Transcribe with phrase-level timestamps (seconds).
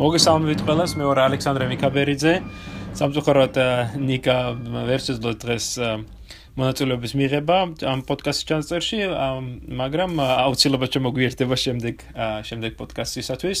[0.00, 2.30] მოგესალმებით ყველას, მე ვარ ალექსანდრე მიკაბერიძე.
[2.96, 3.56] სამწუხაროდ
[4.00, 4.36] ნიკა
[4.88, 5.66] ვერ შეძლო დღეს
[6.56, 8.98] მონაწილეობის მიღება ამ პოდკასტის ჩანაწერში,
[9.76, 12.04] მაგრამ აუცილებლად შემოგვიერთდება შემდეგ
[12.48, 13.60] შემდეგ პოდკასტისათვის.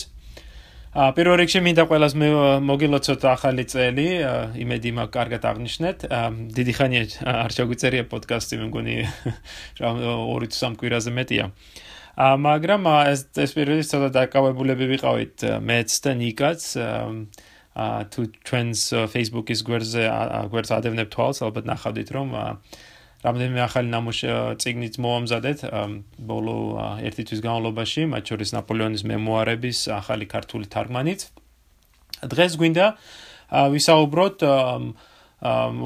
[0.96, 2.28] ა პირველ რიგში მინდა ყველას მე
[2.64, 4.08] მოგილოცოთ ახალი წელი,
[4.64, 5.98] იმედი მაქვს კარგად აღნიშნეთ.
[6.56, 8.96] დიდი ხანია არ შეგვიწერია პოდკასტი, მე მგონი
[9.84, 11.52] რა 2-3 კვირაზე მეტია.
[11.52, 11.89] ა
[12.20, 16.62] მაგრამ ეს ეს პერიოდი ცოტა დაკავებულები ვიყავით მეც და ნიკაც
[17.80, 20.04] ა თუ ტრენდს Facebook-ის გვერდზე
[20.52, 22.34] გვერდს ადევნებ თვალს ალბათ ნახავდით რომ
[23.24, 24.20] რამდენიმე ახალი ნამუშ
[24.60, 25.64] ციგნით მოამზადეთ
[26.28, 26.56] ბოლო
[27.08, 31.24] ერთი თვის განმავლობაში მათ შორის ნაპოლეონის მემუარების ახალი ქართული თარგმანით.
[32.20, 32.86] დღეს გვინდა
[33.72, 34.38] ვისაუბროთ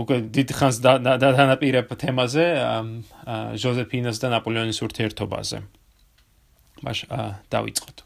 [0.03, 2.45] უკვე დიდ ხანს დანაპირებ თემაზე
[3.55, 5.84] ჟოზეფინას და ნაპოლეონის ურთიერთობაზე
[6.85, 6.99] მაშ
[7.53, 7.97] დავიწყოთ.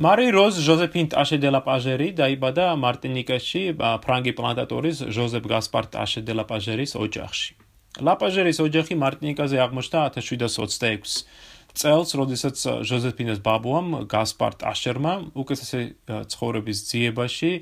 [0.00, 6.32] მარი როზ ჟოზეფინ ტაშე დე ლა პაჟერი დაიბადა მარტინიკაში ფრანგი პლანტატორის ჟოზეფ გასპარ ტაშე დე
[6.40, 7.52] ლა პაჟერის ოჯახში.
[8.06, 11.26] ლა პაჟერის ოჯახი მარტინიკაზე აღმოჩნდა 1726
[11.76, 12.56] წელს, როდესაც
[12.88, 15.80] ჟოზეფინას ბაბუამ გასპარ ტაშერმა უკეთესი
[16.32, 17.52] ცხოვრების ძიებაში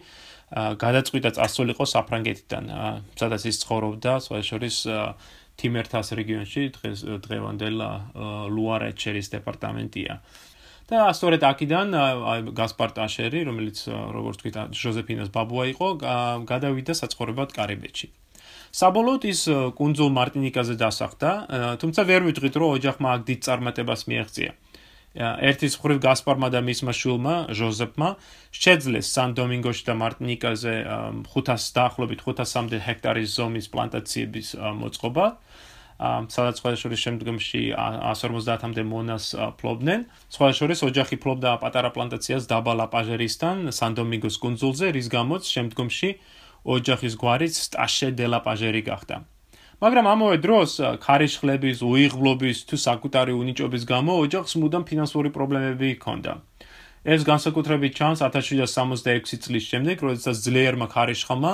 [0.54, 2.64] გადაწყვიტა წასულიყო საფრანგეთიდან,
[3.20, 4.76] სადაც ის ცხოვრობდა, სხვა შორის
[5.58, 7.76] თიმერთას რეგიონში დღეს დღევანდელ
[8.54, 10.14] ლუარეჩერის დეპარტამენტია.
[10.88, 15.88] და სწორედ აქედან აი გასპარ ტაშერი, რომელიც როგორც თქვით, ჟოზეფინას ბაბუა იყო,
[16.48, 18.08] გადავიდა საცხოვრებლად კარიბეთში.
[18.72, 19.40] საბოლოოდ ის
[19.76, 21.30] კუნძულ მარტინიკაზე დასახლდა,
[21.80, 24.50] თუმცა ვერ ვიტყვით, რომ ოჯახმა აქ დიდ წარმატებას მიაღწია.
[25.18, 28.08] ერთის მხრივ გასპარმა და მისმა შვილმა ჟოზეფმა
[28.54, 30.74] შეძლეს სან დომინგოში და მარტინიკაზე
[31.26, 35.26] 500 დაახლოებით 500-მდე ჰექტარის ზომის პლანტაციების მოწყობა.
[35.98, 40.06] სადაც სხვა შორის შემდგომში 150-მდე მონას ფლობდნენ.
[40.30, 46.10] სხვა შორის ოჯახი ფლობდა პატარა პლანტაციას დაბალა პაჟერისთან სანდომინგოს კუნძულზე, რის გამოც შემდგომში
[46.62, 49.16] ოჯახის გვარიც სტაშე დე ლა პაჟერი გახდა.
[49.78, 50.70] მაგრამ ამავე დროს
[51.02, 56.32] ქარიშხლების, უიღბლობის თუ საკუთარი უნიჭობის გამო ოჯახს მუდამ ფინანსური პრობლემები ჰქონდა.
[57.06, 61.52] ეს განსაკუთრებით ჩანს 1766 წლის შემდეგ, როდესაც ძლიერმა ქარიშხალმა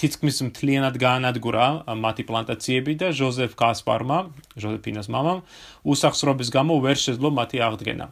[0.00, 4.18] თითქმის მთლიანად გაანადგურა მათი პლანტაციები და ჟოზეფ კასპარმა,
[4.56, 5.44] ჟოზეფინას მამამ,
[5.84, 8.06] უსახსრობის გამო ვერ შეძლო მათი აღდგენა.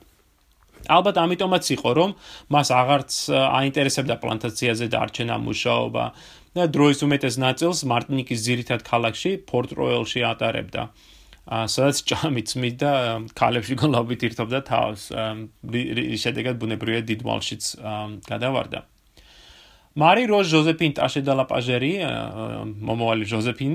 [0.87, 2.11] ალბათ ამიტომაც იყო, რომ
[2.55, 6.05] მას აღარც აინტერესებდა პლანტაციაზე დარჩენა მუშაობა
[6.57, 10.83] და დროის უმეტეს ნაწილს მარტინიკის ძირითად ქალაქში, პორტროელში ატარებდა.
[11.49, 12.93] სადაც ჭამი წმით და
[13.33, 15.03] კალებში გლობით ირთობდა თავს.
[16.25, 17.63] შედეგად ბუნებრივია დიდმალშიც
[18.29, 18.81] გადავარდა.
[19.99, 21.93] მარი როჟ ჟოზეფინ ტაშე და ლა პაჟერი
[22.87, 23.73] მომოვალი ჟოზეფინ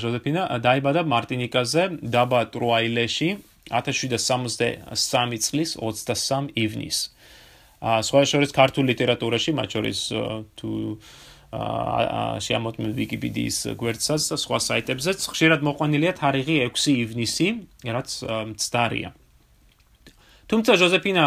[0.00, 1.82] ჟოზეფინა დაიბადა მარტინიკაზე
[2.14, 3.28] დაბა ტროაილეში
[3.68, 6.98] 1763 წლის 23 ივნის.
[8.08, 10.00] სხვა შორის ქართულ ლიტერატურაში, მათ შორის
[10.56, 10.70] თუ
[11.56, 17.48] ა შეამოწმებთ ვიკიპედიის გვერდსაც და სხვა საიტებზეც ხშირად მოყვანილია თარიღი 6 ივნისი,
[17.84, 18.08] რაც
[18.56, 19.12] მცდარია.
[20.46, 21.24] თუმცა ჟოზეფინა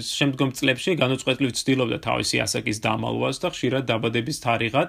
[0.00, 4.88] შემდგომ წლებში განუწყვეტლივ ცდილობდა თავისი ასაკის დამალვას და ხშირად დაბადების თარიღად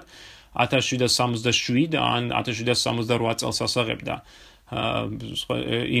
[0.56, 4.16] 1767 ან 1768 წელს ასაღებდა.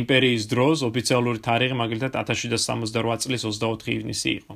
[0.00, 4.54] იმპერიის დროს ოფიციალური თარიღი მაგალითად 1768 წლის 24 ივნისი იყო.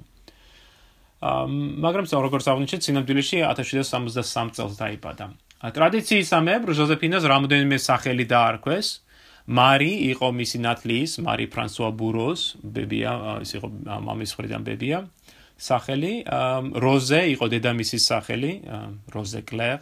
[1.21, 5.27] მაგრამ როგორც აღნიშნეთ, სინამდვილეში 1763 წელს დაიბადა.
[5.61, 9.05] ტრადიციის ამებ ჟოზეფინას რამოდენიმე სახელი დაარქვეს.
[9.51, 13.69] მარი იყო მისი ნათლის, მარი ფრანსუა ბუროს, ბებია, ის იყო
[14.07, 14.99] მამის ხრიდან ბებია.
[15.61, 16.25] სახელი,
[16.85, 18.53] როზე იყო დედამისის სახელი,
[19.13, 19.79] როზე კლერ.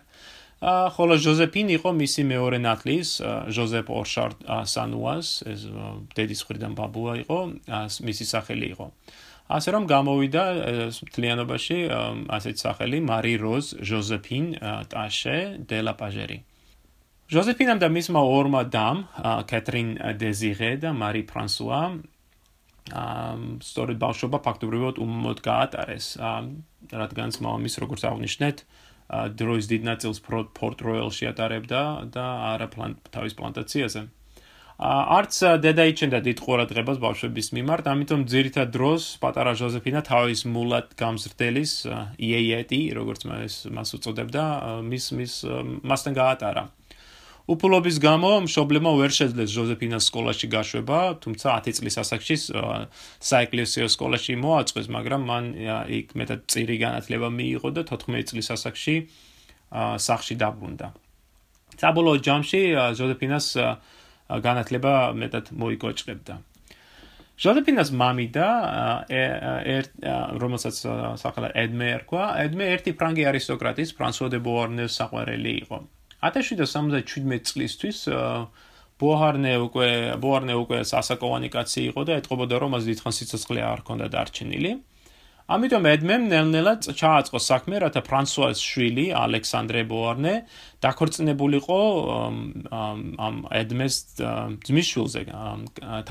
[0.95, 3.09] ხოლო ჟოზეფინ იყო მისი მეორე ნათლის,
[3.55, 4.31] ჟოზეფ ორშარ
[4.67, 5.61] სანუას, ეს
[6.19, 7.39] დედის ხრიდან ბაბუა იყო,
[8.03, 8.87] მისი სახელი იყო.
[9.49, 10.44] ასე რომ გამოვიდა
[11.09, 11.79] მთლიანობაში
[12.37, 14.44] ასეთ სახელი მარი როზ ჟოზეფინ
[14.93, 16.48] ტაშე დე ლა პაჟერი.
[17.29, 19.03] ჟოზეფინამ და მისმა ორმა დამ,
[19.51, 21.81] კეთრინ დეზირე და მარი ფრანსუა,
[22.97, 26.07] ამ სწორედ ბავშვობა ფაქტობრივად უმოდ გაატარეს,
[26.89, 28.57] რადგან მამის როგორც აღნიშნეთ,
[29.37, 32.25] დროის დიდ ნაწილს პორტ როელში ატარებდა და
[32.57, 32.69] არა
[33.13, 34.09] თავის პლანტაციაზე.
[34.81, 41.73] არც დედა იჩენდა დიდ ყურადღებას ბავშვების მიმართ, ამიტომ ძირითად დროს პატარა ჟოზეფინა თავის მულად გამზრდელის
[42.17, 43.21] იეიეტი, როგორც
[43.69, 44.43] მას უწოდებდა,
[44.81, 45.33] მის მის
[45.85, 46.78] მასთან გაატარა.
[47.49, 52.37] უფლობის გამო მშობლებმა ვერ შეძლეს ჟოზეფინას სკოლაში გაშვება, თუმცა 10 წლის ასაკში
[53.25, 55.45] საეკლესიო სკოლაში მოაწყვეს, მაგრამ მან
[55.89, 58.97] იქ მეტად წირი განათლება მიიღო და 14 წლის ასაკში
[59.73, 60.93] სახში დაბრუნდა.
[61.81, 62.61] საბოლოო ჯამში
[63.00, 63.47] ჟოზეფინას
[64.29, 66.35] განათლება მეტად მოიკოჭებდა.
[67.39, 68.49] ჟოზეფინას მამი და
[69.09, 69.91] ერთ
[70.43, 70.77] რომელსაც
[71.23, 75.79] სახელად ედმე ერქვა, ედმე ერთი ფრანგი არისტოკრატის ფრანსუა დე ბოარნეს საყვარელი იყო.
[76.23, 77.99] 1777 წლისთვის
[78.99, 79.88] ბოარნე უკვე
[80.23, 84.73] ბოარნე უკვე სასაკოვანი კაცი იყო და ეთყობოდა რომ მას დიდხანს სიცოცხლე არ ჰქონდა დარჩენილი.
[85.49, 90.35] ამიტომ ედმემ ნელ-ნელად ჩააწყო საქმე, რათა ფრანსუას შვილი, ალექსანდრე ბოარნე,
[90.85, 91.79] დაქორწინებულიყო
[92.69, 93.97] ამ ედმეს
[94.69, 95.23] ძმისშვილზე.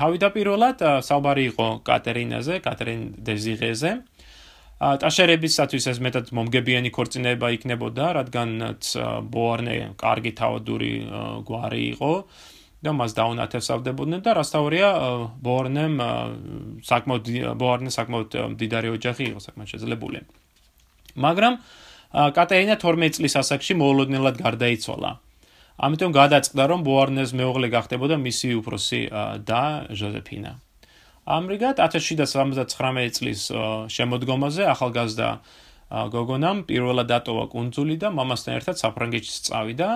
[0.00, 3.92] თავიდაპირველად საუბარი იყო კატერინაზე, კატერინ დეზიღეზე.
[4.78, 8.92] ტაშერებისათვის ეს მეტად მომგებიანი ქორწინება იქნებოდა, რადგანაც
[9.26, 10.92] ბოარნე კარგი თავადური
[11.48, 12.12] გვარი იყო.
[12.78, 14.88] და მას დაუნათესავდებოდნენ და რასთავია
[15.42, 15.98] ბორნემ
[16.86, 20.20] საკმაოდ ბორნე საკმაოდ დიდარი ოჯახი იყო საკმაოდ შეძლებული.
[21.18, 21.54] მაგრამ
[22.38, 25.10] კატერინა 12 წლის ასაკში მოულოდნელად გარდაიცვალა.
[25.78, 29.00] ამიტომ გადაწყდა რომ ბორნეს მეუღლე გახდებოდა მისი უფროსი
[29.42, 30.52] და ჟოზეფინა.
[31.28, 33.42] ამრიგად 1779 წლის
[33.92, 35.28] შემოდგომაზე ახალგაზრდა
[36.14, 39.90] გოგონამ პირველად დატოვა კუნძული და მამასთან ერთად საფრანგეთში წავიდა.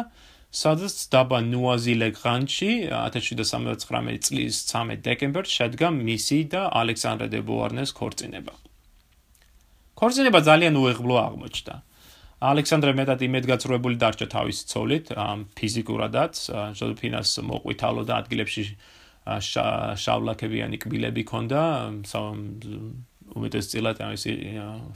[0.53, 8.53] სადაც დაბა ნუაზილეგრანჩი 1739 წლის 13 დეკემბერს შედგა მისი და ალექსანდრე დე ბოარნეს ქორწინება.
[9.97, 11.75] ქორწინება ძალიან უიღბლო აღმოჩნდა.
[12.53, 15.07] ალექსანდრე მეტად იმედგაცრუებული დარჩა თავისი ცოლით,
[15.57, 16.35] ფიზიკურადაც,
[16.77, 18.65] ჟოზეფინას მოყვითალო და ადგილებში
[19.23, 21.61] შავლაკებიანი კბილები ჰქონდა,
[23.33, 24.33] უმეტესწილად ამისი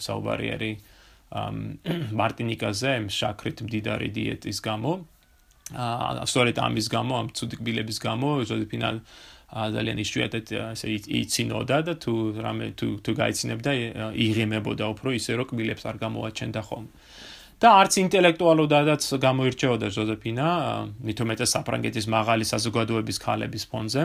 [0.02, 0.75] საუბარი არის
[2.20, 4.93] მარტინიკაზე, შაქრით მდიდარი დიეტის გამო.
[5.75, 8.88] აა სწორედ ამის გამო, ამ ცუდი კბილების გამო, ჟოზეფინა
[9.46, 13.70] ძალიან ისუათად ესე იცინოდა და თუ რამე თუ თუ გაიცინებდა
[14.26, 16.87] იღიმებოდა უფრო ისე რომ კბილებს არ გამოაჩენდა ხომ.
[17.56, 20.48] და არც ინტელექტუალურადაც გამოირჩეოდა ჟოზეფინა,
[21.00, 24.02] მithumetes საფრანგეთის მაღალი საზოგადოების ქალების ფონზე.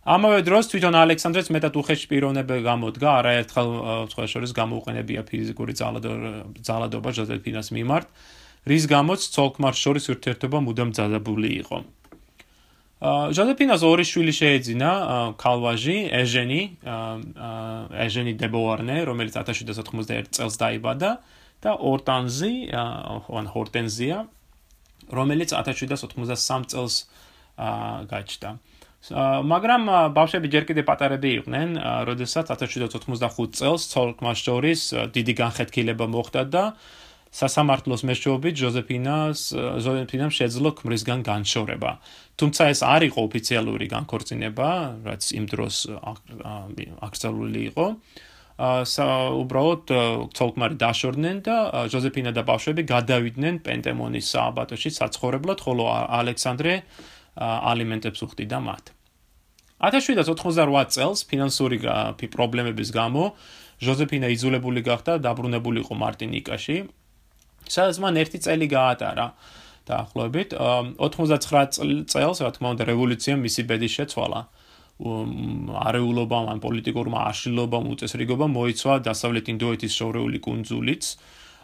[0.00, 3.68] ამავე დროს თვითონ ალექსანდრეც მეტად უხეშ პიროვნები გამოდგა, არაერთხელ
[4.10, 8.06] სხვა შორის გამოუყენებია ფიზიკური ძალადობა ჟოზეფინას მიმართ.
[8.66, 11.78] რის გამოც ცოლქმარ შორის ურთიერთობა მუდამ ძალებული იყო.
[13.36, 14.90] ჟოზეფინას ორი შვილი შეეძინა,
[15.38, 16.62] კალვაჟი, ეჟენი,
[18.04, 24.24] ეჟენი დებოარნე, რომელიც 1791 წელს დაიბადა და ორტანზი, ან ჰორტენზია,
[25.12, 26.94] რომელიც 1793 წელს
[28.08, 28.50] გაჩნდა.
[29.48, 31.68] მაგრამ ბავშვები ჯერ კიდე პატარები იყვნენ,
[32.08, 34.80] როდესაც 1795 წელს ცოლქმარ შორის
[35.12, 36.64] დიდი განხეთქილება მოხდა და
[37.30, 42.02] სასამართლოს მეშვეობით ჟოზეფინას ჟოზეფინამ შეძლო ქმრისგან განშორება.
[42.36, 44.68] თუმცა ეს არ იყო ოფიციალური განქორწინება,
[45.06, 45.74] რაც იმ დროს
[47.06, 47.86] აკრძალული იყო.
[47.94, 48.28] აა
[48.60, 49.92] უბრალოდ
[50.36, 51.56] ცოლკმარი დაშორდნენ და
[51.92, 55.84] ჟოზეფინა და ბავშვები გადავიდნენ პენტემონის სააბატოში საცხოვრებლად, ხოლო
[56.20, 56.74] ალექსანდრე
[57.40, 58.84] ალიმენტებს უხდიდა მათ.
[59.80, 61.80] 1788 წელს ფინანსური
[62.20, 63.32] პრობლემების გამო
[63.80, 66.76] ჟოზეფინა იზოლებული გახდა, დაბრუნებული იყო მარტინიკაში.
[67.70, 69.26] სადაც მან ერთი წელი გაატარა
[69.88, 74.40] დაახლოებით 99 წელს რა თქმა უნდა რევოლუციამ მისი ბედი შეცვალა
[75.00, 81.04] არეულობამ ან პოლიტიკურმა აშლილობამ უწესრიგობამ მოიცვა დასავლეთ ინდოეთის შორეული კუნძულიც.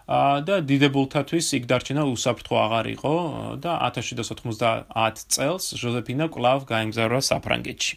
[0.06, 3.14] და დიდებულთათვის იქ დარჩენა უსაფრთხო აღარ იყო
[3.58, 7.94] და 1790 წელს ჟოზეფინა კლავ გაემგზავრა საფრანგეთში.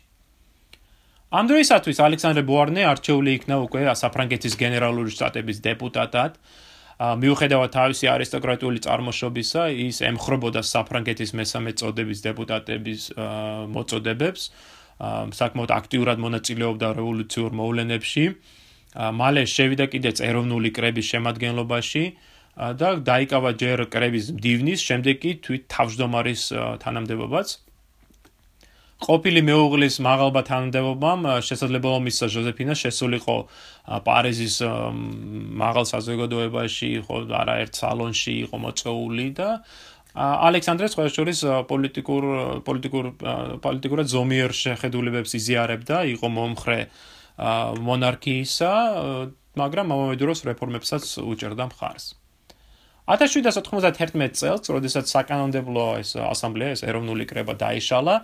[1.29, 6.31] ამ დროისათვის ალექსანდრე ბოარნე არჩეული იქნა უკვე საფრანგეთის გენერალური შტატების დეპუტატად.
[6.99, 13.01] მიუხედავად თავისი არისტოკრატიული წარმოშობისა, ის ემხრობოდა საფრანგეთის მესამე წოდების დეპუტატების
[13.71, 14.41] მოწოდებებს,
[14.99, 18.25] საკმაოდ აქტიურად მონაწილეობდა რევოლუციურ მოვლენებში.
[19.19, 22.03] მალე შევიდა კიდეც ეროვნული კრების შემადგენლობაში
[22.59, 26.43] და დაიკავა ჯერ კრების მდივნის, შემდეგ კი თვით თავმჯდომარის
[26.83, 27.47] თანამდებობაც.
[28.99, 33.35] ყოფილი მეუღლის მაღალბა თანამდებობამ შესაძლებლობა მისცა ჟოზეფინას შესულიყო
[34.03, 34.55] პარიზის
[35.63, 39.49] მაღალ საზოგადოებაში, ხო, არაერთ სალონში იყო მოწეული და
[40.17, 41.39] ალექსანდრეს ყოველშორის
[41.69, 42.23] პოლიტიკურ
[42.65, 43.05] პოლიტიკურ
[43.61, 46.79] პოლიტიკურად ზომიერ შეხედულებებს იზიარებდა, იყო მომხრე
[47.89, 48.71] მონარქიისა,
[49.59, 52.15] მაგრამ ამავე დროს რეფორმებსაც უჭერდა მხარს.
[53.09, 58.15] 1791 წელს, როდესაც საკანონმდებლო ეს ასამბლეა, ეს ეროვნული კრება დაიშალა,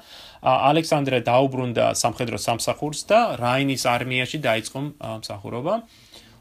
[0.45, 4.79] ალექსანდრე დაუბრუნდა სამხედრო სამსახურს და რაინის არმიაში დაიწყო
[5.25, 5.73] მსახურობა.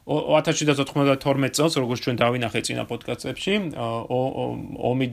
[0.04, 3.54] 1792 წელს, როგორც ჩვენ დავინახე წინა პოდკასტებში,
[4.90, 5.06] ომი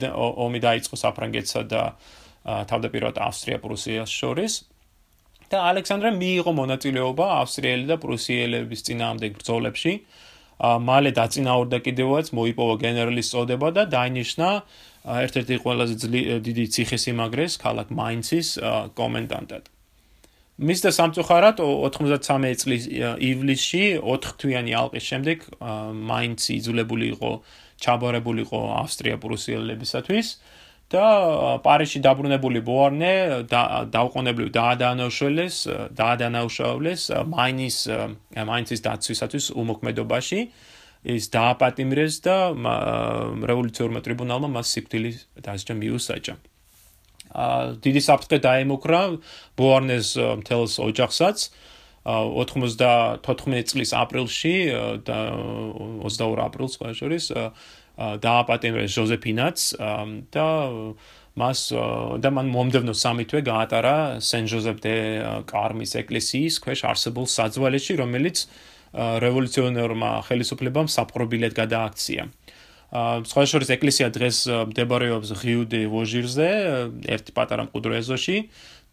[0.44, 1.82] ომი დაიწყო საფრანგეთსა და
[2.44, 4.52] თავდაპირველად ავსტრია-პრუსიას შორის.
[5.52, 9.92] და ალექსანდრე მიიღო მონაწილეობა ავსტრიელი და პრუსიელების წინააღმდეგ ბრძოლებში.
[10.62, 14.48] მალე დაწინაურდა კიდევაც მოიპოვა გენერალის წოდება და დაინიშნა
[15.26, 15.94] ერთ-ერთი ყველაზე
[16.46, 18.48] დიდი ციხესიმაგრეს ქალაქ მაინცის
[18.96, 19.71] კომენდანტად.
[20.60, 25.46] მის და სამწუხაროდ 93 წლის ივლისში 4 თვიანი ალყის შემდეგ
[26.12, 27.30] მაინც იძულებული იყო
[27.80, 30.28] ჩაბარებული იყო ავსტრია-პრუსიელებისათვის
[30.92, 31.06] და
[31.64, 33.12] პარიზში დაბრუნებული ბოარნე
[33.48, 35.56] დაუყოვნებლივ დაადანაშაულეს
[35.96, 37.76] დაადანაშაულეს მაინის
[38.52, 40.40] მაინცის დაცვისათვის უმოქმედობაში
[41.02, 42.36] ის დააპატიმრეს და
[43.50, 46.34] რევოლუციურმა ტრიბუნალმა მას სიკვდილის დასჯა მიუსაჯა.
[47.32, 49.02] დიდი საფრთხე დაემუქრა
[49.56, 51.48] ბოარნეს მთელს ოჯახსაც
[52.04, 54.54] 94 წლის აპრილში
[55.06, 55.18] და
[56.02, 57.24] 22 აპრილს ყველა შორის
[57.98, 59.58] დააპატიმრეს ჟოზეფინაც
[60.34, 60.46] და
[61.32, 61.60] მას
[62.20, 64.96] და მან მომდევნო სამი თვე გაატარა სენ ჟოზეფ დე
[65.48, 68.44] კარმის ეკლესიის ქვეშ არსებულ საძვალეში, რომელიც
[68.92, 72.28] რევოლუციონერმა ხელისუფლებამ საპყრობილედ გადააქცია.
[72.92, 76.48] აა სხვა შორის ეკლესია დღეს მდებარეობს ღიუდე ვოჟირზე,
[77.08, 78.36] ერთ პატარა მყუდრო ეზოში.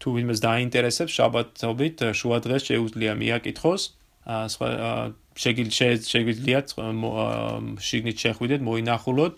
[0.00, 3.82] თუ ვინმეს დაინტერესებს შაბათობით შუა დღეს შეუძლია მიაკითხოს.
[4.24, 4.68] აა სხვა
[5.36, 6.58] შეგვიძლია
[7.76, 9.36] შიგნით შეხვიდეთ, მოინახულოთ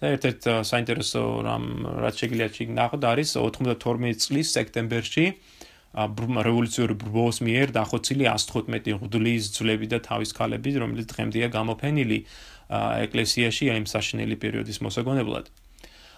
[0.00, 1.64] და ერთ-ერთ საინტერესო რამ
[2.02, 5.26] რაც შეგვიძლია შიგნით ნახოთ არის 92 წლის სექტემბერში
[5.90, 12.18] რევოლუციური ბრბოს მიერ დახოცილი 115 ღვდლის ძვლები და თავის ქალები, რომელიც დღემდეა გამოფენილი
[12.70, 15.50] ეკლესიაში აი საშინელი პერიოდის მოსაგონებლად.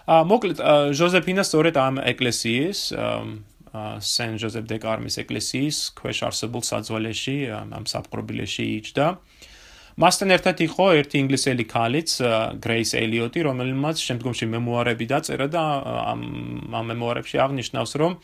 [0.05, 0.59] ა მოკლედ
[0.93, 2.79] ჟოზეფინა სწორედ ამ ეკლესიის
[3.73, 9.05] სენ ჟოზეფ დე კარმის ეკლესიის ქვეშ არსებულ საძვალეში ამ საფყრობილეში იჯდა.
[9.97, 12.09] მასთან ერთად იყო ერთი ინგლისელი ქალიც,
[12.61, 15.63] გრეის ელიოტი, რომელმაც შემდგომში მემუარები დაწერა და
[16.13, 16.21] ამ
[16.73, 18.17] ამ მემუარებში აღნიშნავს, რომ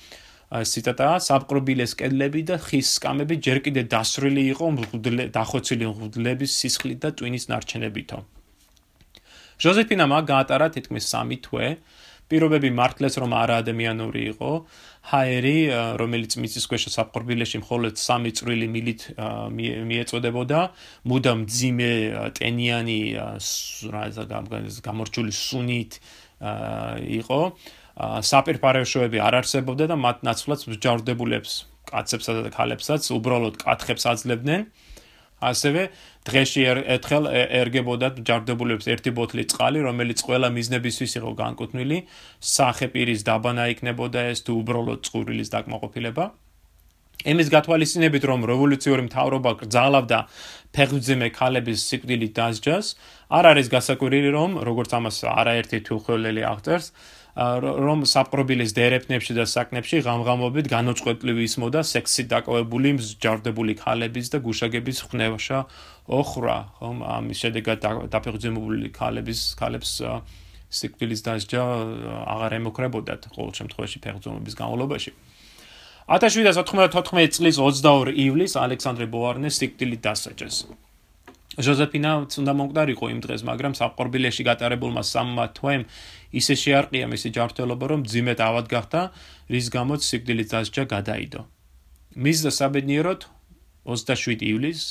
[0.50, 4.65] ციტატა საფყრობილეს კედლები და ხის სკამები ჯერ კიდე დასრული იყო
[5.38, 8.18] დახოცილი მღვდლების სისხლით და ტვინის ნარჩენებითო.
[9.62, 11.68] ჟოზეფინა მაგ გაატარა თითქმის 3 თვე.
[12.29, 14.51] პირობები მართლაც რომ არა ადამიანური იყო.
[15.10, 15.58] ჰაერი,
[16.01, 19.01] რომელიც მიწის ქვეშ საფყრობილეში მხოლოდ 3 წვრილი მილით
[19.89, 20.60] მიეწოდებოდა,
[21.10, 21.94] მუდამ ძიმე
[22.38, 23.00] ტენიანი
[23.94, 24.03] რა
[24.86, 25.91] გამორჩული სუნით
[27.20, 27.41] იყო.
[28.00, 31.53] საპირფარეშოები არ არსებობდა და მათ ნაცვლად მსჯავრდებულებს
[31.89, 34.62] კაცებსა და ქალებსაც უბრალოდ კათხებს აძლევდნენ.
[35.39, 35.82] ასევე
[36.27, 41.98] დღეში ერთხელ ერგებოდა ჯარდებულებს ერთი ბოთლი წყალი, რომელიც ყველა მიზნებისთვის იყო განკუთვნილი,
[42.44, 46.25] სახე პირის დაბანა იქნებოდა ეს თუ უბრალოდ წყურვილის დაკმაყოფილება.
[47.20, 50.20] ემის გათვალისწინებით, რომ რევოლუციური მთავრობა გძალავდა
[50.75, 52.86] ფეხბურთზე ქალების სიკვდილით დასჯას,
[53.27, 56.88] არ არის გასაკვირი, რომ როგორც ამას არაერთი თუხოლელი აღწერს,
[57.38, 65.59] რომ საპრობილის დერეფნებში და საკნებში ღამღამობით განოწყვეტლივი ისმოდა სექსი დაკავებული მსჯავრდებული ქალების და გუშაგების ხნევაშა
[66.09, 66.57] ოხრა.
[66.81, 66.98] ხომ?
[67.05, 67.77] ამის შედეგად
[68.09, 69.91] დაფეხმძიმებული ქალების ქალებს
[70.69, 71.62] სიკვდილის დასჯა
[72.33, 75.12] აღარ ემუქრებოდათ ყოველ შემთხვევაში ფეხმძიმების განმავლობაში.
[76.09, 80.57] 1794 წლის 22 ივლისს ალექსანდრე ბოარნეს სიკვდილით დასაჯეს.
[81.59, 85.83] ჟოზეფინა უნდა მომკვდარიყო იმ დღეს, მაგრამ საფყორბილეში გატარებულმა სამმა თვემ
[86.33, 89.01] ისე შეარყია მისი ჯანმრთელობა, რომ ძიმეთ ავად გახდა,
[89.50, 91.41] რის გამოც სიკვდილის დასჯა გადაიდო.
[92.19, 93.21] მის და საბედნიეროდ
[93.89, 94.86] 27 ივლისს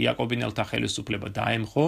[0.00, 1.86] იაკობინელთა ხელისუფლება დაემხო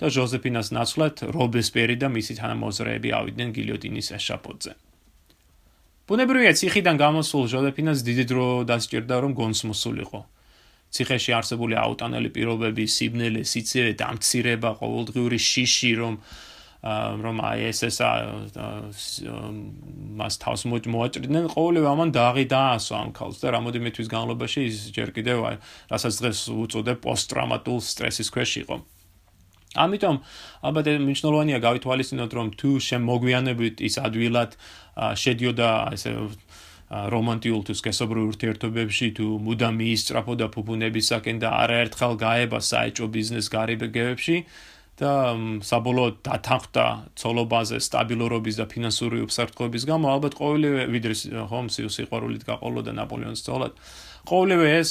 [0.00, 4.72] და ჟოზეფინას ნაცვლად რობესპიერი და მისი თანამოძრაეები ავიდნენ გილიოტინის ეშაპოძე.
[6.08, 10.20] ბუნებრივია, ციხიდან გამოსულ ჟოზეფინას დიდი დრო დასჭირდა, რომ გონს მოსულიყო.
[10.90, 16.14] ციხეში არსებული აუტანელი პირობები, სიბნელე, სიცივე, დამცირება, ყოველდღიური შიში, რომ
[16.80, 17.98] რომ აი ეს ეს
[20.16, 25.12] მას თავს მოაჭრიდნენ ყოველივე ამან დააღი დაასო ამ ქალს და რამოდენიმე თვის განმავლობაში ის ჯერ
[25.12, 25.56] კიდევ აი
[25.92, 28.76] რასაც დღეს უწოდებ პოსტტრაუმატულ სტრესის ქვეშ იყო.
[29.76, 30.16] ამიტომ
[30.66, 34.50] ალბათ მნიშვნელოვანია გავითვალისწინოთ რომ თუ შემოგვიანებით ის ადვილად
[35.20, 36.10] შედიოდა ესე
[36.90, 44.36] რომანტიულ თუ სქესობრივ ურთიერთობებში თუ მუდამ მიისწრაფოდა ფუფუნებისაკენ და არაერთხელ გაება საეჭო ბიზნეს გარიგებებში
[45.00, 45.12] და
[45.64, 46.84] საბოლოოდ დათანხმდა
[47.16, 50.06] ცოლობაზე სტაბილურობის და ფინანსური უსაფრთხოების გამო.
[50.14, 51.14] ალბათ ყოველივე ვიდრე
[51.50, 53.72] ჰომსის სიყვარულით გაყოლოდა ნაპოლეონის ცოლად.
[54.28, 54.90] ყოველივე ეს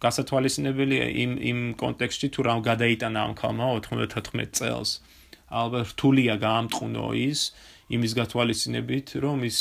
[0.00, 4.90] გასათვალისწინებელია იმ იმ კონტექსტში თუ რა გადაიტანა ამ ქალმა 94 წელს.
[5.50, 7.50] ალბათ რთულია გაამტყუნო ის
[7.90, 9.58] იმის გათვალისწინებით რომ ის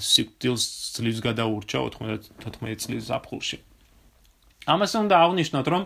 [0.00, 0.64] სიკტილს
[0.96, 3.58] ძლივს გადაურჩა 94 წლის ზაფხულში
[4.72, 5.84] ამას უნდა აღნიშნოთ რომ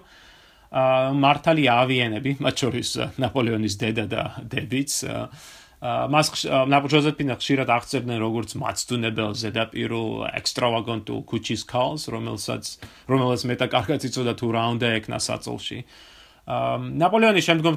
[0.72, 4.92] მართალი ავიენები, მათ შორის ნაპოლეონის დედა და დებიც
[5.82, 10.10] მას ნაპოლეონის ხშირად აღწერდნენ როგორც მაცდუნებელ ზედაპირულ
[10.40, 12.64] ექსტრავაგანტულ კუჩის ქალს, რომელსაც
[13.10, 15.78] რომელსაც მეტა კარგად იცოდა თუ რა უნდა ეკნა საწოლში.
[17.02, 17.74] ნაპოლეონის შემდგომ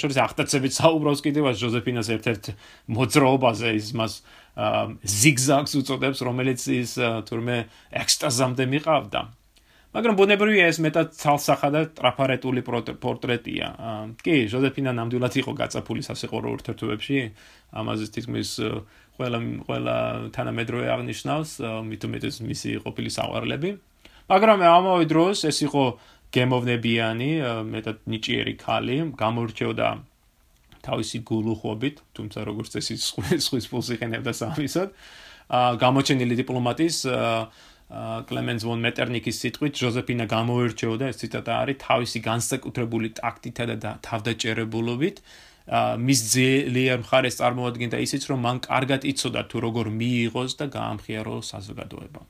[0.00, 2.44] შორის ახტაცებით საუბრობს კიდევაც ჟოზეფინას ერთ-ერთ
[2.90, 4.12] მოძრაობაზე ის მას
[5.06, 7.58] ზიგზაგს უწოდებს რომელიც ის თურმე
[8.02, 9.20] ექსტაზამდე მიყავდა
[9.90, 12.62] მაგრამ ბუნებრივია ეს მეტად ცალსახა და ტრაფარეტული
[13.02, 13.66] პორტრეტია.
[14.22, 17.18] კი, ჟოზეფინა ნამდვილად იყო გაწაფული სასიყვარულო ურთიერთობებში.
[17.74, 18.50] ამაზე თითქმის
[19.18, 19.96] ყველა ყველა
[20.30, 21.50] თანამედროვე აღნიშნავს,
[21.90, 23.70] მithumetes მისი ყოფილი საყვარლები.
[24.30, 25.84] მაგრამ ამავე დროს ეს იყო
[26.30, 27.30] გემოვნებიანი,
[27.74, 29.88] მეტად ნიჭიერი ქალი, გამორჩეოდა
[30.86, 32.94] თავისი გულუხობით, თუმცა როგორც წესი
[33.42, 34.94] სხვის ფულს იყენებდა სამისად.
[35.50, 37.50] აა გამოჩენილი დიპლომატის აა
[37.90, 45.16] კლემენს ვონ მეტერნიკის სიტყვით ჟოზეფინა გამოერჩეოდა ეს ციტატა არის თავისი განსაკუთრებული ტაქტითა და თავდაჭერებულობით.
[46.06, 52.20] მის ძლიერ მხარეს წარმოადგენდა ისიც რომ მან კარგად იცოდა თუ როგორ მიიღოს და გაამხიაროს საზოგადოება.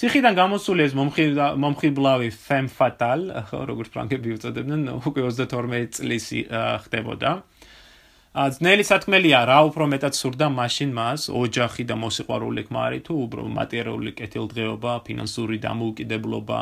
[0.00, 6.26] ციხიდან გამოსული ეს მომხიბლავი femme fatale ხო როგორც ფრანგები უწოდებდნენ უკვე 32 წლის
[6.86, 7.30] ხდებოდა
[8.30, 14.12] ძნელი სათქმელია რა უფრო მეტად სურდა მაშინ მას ოჯახი და მოსიყვარული ქმარი თუ უბრალოდ მატერიალური
[14.14, 16.60] კეთილდღეობა, ფინანსური დამოუკიდებლობა,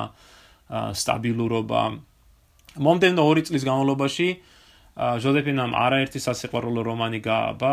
[0.97, 1.83] სტაბილურობა.
[2.89, 4.29] მომდენო 2 წლის განმავლობაში
[4.97, 7.73] ჟოზეფინამ არაერთი სასიყვარულო რომანი გააბა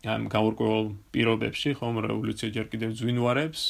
[0.00, 3.62] ამ გაურკვეველ პირობებში, ხომ რევოლუცია ჯერ კიდევ ძვინვარებს,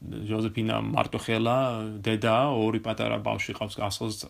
[0.00, 1.56] ჟოზეფინა მარტოხელა
[2.00, 3.76] დედა ორი პატარა ბავშვი ყავს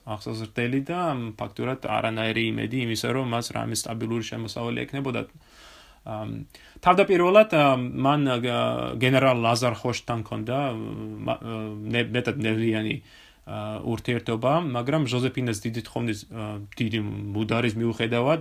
[0.02, 1.00] ახსოზრდელი და
[1.38, 5.22] ფაქტურად არანაირი იმედი იმისა რომ მას რამე სტაბილური შემოსავალი ექნებოდა.
[6.84, 7.50] თავდაპირველად
[8.06, 8.20] მან
[8.98, 10.58] გენერალ ლაზარ ხოშთან ქონდა
[12.18, 12.94] მეტად ნერვიანი
[13.94, 16.18] ურთიერთობა მაგრამ ჟოზეფინას დიდი თხოვნით
[16.80, 17.00] დიდი
[17.36, 18.40] მუდარის მიუხედავად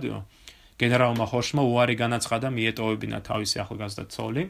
[0.80, 4.44] გენერალმა ხოშმა უარი განაცხადა მიეტოვებინა თავისი ახალგაზრდა ცოლი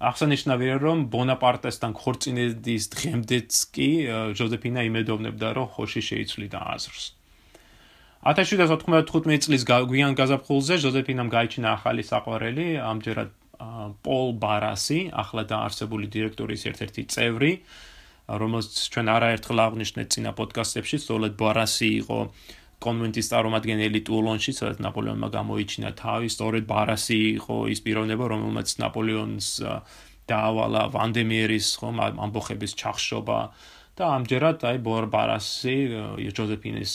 [0.00, 3.88] აღსანიშნავია რომ ბონაპარტესთან ხორცინედის დღემდეც კი
[4.38, 7.04] ჟოზეფინა იმედოვნებდა რომ ხოში შეიცვლიდა აზრს.
[8.20, 13.30] 1795 წლის გვიან გაზაფხულზე ჟოზეფინამ გაიჩინა ახალი საყვარელი ამჯერად
[14.04, 17.52] პოლ ბარასი ახლა დაარსებული დირექტორის ერთ-ერთი წევრი
[18.40, 22.18] რომელსაც ჩვენ არაერთხელ აღნიშნეთ წინა პოდკასტებში სწორედ ბარასი იყო
[22.80, 29.48] კონვენტის წარმომადგენელი ტულონში, სადაც ნაპოლეონმა გამოიჩინა თავი, სწორედ ბარასი იყო ის პიროვნება, რომელმაც ნაპოლეონს
[30.30, 33.38] დაავალა ვანდემიერის ხომ ამბოხების ჩახშობა
[34.00, 35.76] და ამჯერად აი ბარასი
[36.32, 36.92] ჯოზეფინის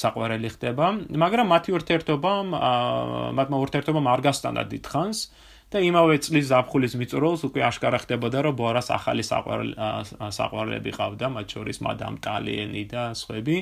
[0.00, 0.86] საყვარელი ხდება,
[1.22, 2.32] მაგრამ მათი ურთიერთობა
[3.36, 5.18] მათმა ურთიერთობამ არ გასტანდა დიდხანს
[5.70, 11.78] და იმავე წლის ზაფხულის მიწურულს უკვე აშკარა ხდებოდა, რომ ბორას ახალი საყვარლები ყავდა, მათ შორის
[11.86, 13.56] მადამ ტალიენი და სხვები.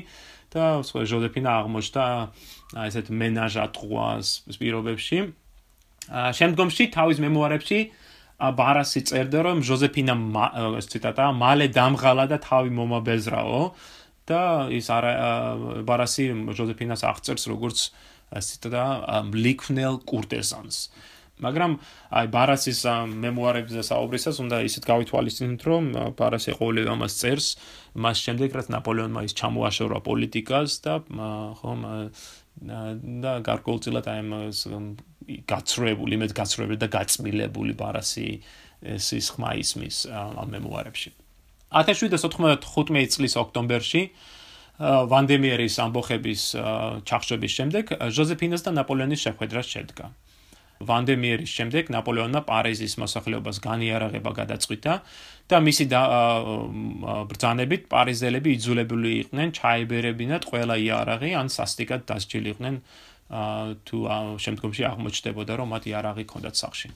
[0.53, 2.05] და სხვა ჟოზეფინა აღმოჩნდა
[2.89, 4.27] ესეთ მენაჟ ატრუას
[4.59, 5.17] პირობებში.
[6.09, 7.79] შემდგომში თავის მემუარებში
[8.39, 10.15] ბარასი წერდა რომ ჟოზეფინა
[10.79, 13.61] ეს ციტატა მალე დამღალა და თავი მომაბეზრაო
[14.29, 14.41] და
[14.73, 15.13] ის არა
[15.85, 16.25] ბარასი
[16.57, 17.77] ჟოზეფინას აღწერს როგორც
[18.29, 18.83] ციტატა
[19.33, 20.77] ლიქნელ კურტეზანს.
[21.43, 21.75] მაგრამ
[22.19, 22.81] აი ბარასის
[23.23, 25.83] მემუარებზე საუბრისას უნდა ისეთ გავითვალისწინოთ რომ
[26.19, 27.47] ბარასი ყოველივე ამას წერს
[28.05, 30.93] მას შემდეგ რაც ნაპოლეონმა ის ჩამოაშორა პოლიტიკას და
[31.61, 31.81] ხომ
[33.23, 34.89] და გარკვეულწილად აი ამ
[35.47, 38.27] გაცრუებული იმედ გაცრუებული და გაწმილებული ბარასი
[38.83, 41.15] ეს ის ხმა ისმის ამ მემუარებში
[41.69, 44.01] 1795 წლის ოქტომბერში
[44.79, 46.43] ვანდემიერის ამბოხების
[47.03, 50.05] ჩახშობის შემდეგ ჟოზეფინას და ნაპოლეონის შეხვედრა შედგა.
[50.79, 54.93] ვანდემიერის შემდეგ ნაპოლეონმა პარიზის მოსახლეობას განიარაღება გადაწყვიტა
[55.51, 55.85] და მისი
[57.31, 62.79] ბრძანებით პარიზელები იძულებული იყვნენ ჩაიბერებინათ ყველა იარაღი ან სასტიკად დასჯილიყვნენ
[63.85, 63.97] თუ
[64.41, 66.89] შემდგომში აღმოჩნდებოდა რომ მათ იარაღი ჰქონდათ სახში.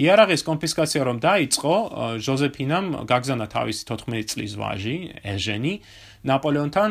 [0.00, 1.74] იარაღის კონფისკაცია რომ დაიწყო,
[2.24, 4.96] ჟოზეფინამ გაგზავნა თავისი 14 წლის ვაჟი,
[5.34, 5.74] ეჟენი,
[6.20, 6.90] ნაპოლეონთან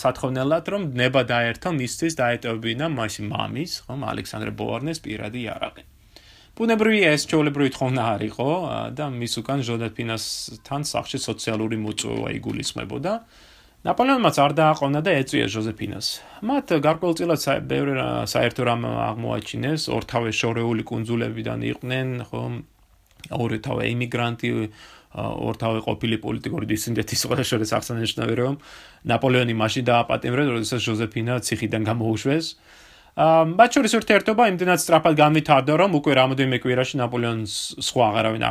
[0.00, 5.84] სათხოვნელად რომ ნება დაერთო მისთვის დაეტოვებინა მასი მამის, ხომ, ალექსანდრე ბოვარნეს პირადი იარაღი.
[6.56, 8.48] ბუნებრივია ეს ჩოლებრივი თხოვნა არისო
[8.96, 13.12] და მის უკან ჟოზეფინასთან სახში სოციალური მოწვევა იგულისხმებოდა.
[13.80, 16.06] ნაპოლეონმაც არ დააყოვნა და ეწვია ჟოზეფინას.
[16.44, 17.92] მათ გარკვეულწილად ბევრი
[18.28, 22.42] საერთო რამ აღმოაჩინეს, ორთავე შორეული კუნძულებიდან იყვნენ, ხო,
[23.40, 24.48] ორთავე იმიგრანტი,
[25.14, 28.54] ორთავე ყოფილი პოლიტიკური დისიდენტის ყველა შორის აღსანიშნავია, რომ
[29.10, 32.46] ნაპოლეონი მაშინ დააპატიმრეს, როდესაც ჟოზეფინა ციხიდან გამოუშვეს.
[33.18, 38.42] აა მათ შორის ურთიერთობა იმდენად სწრაფად განვითარდა, რომ უკვე რამოდენიმე კვირაში ნაპოლეონს სხვა აღარავინ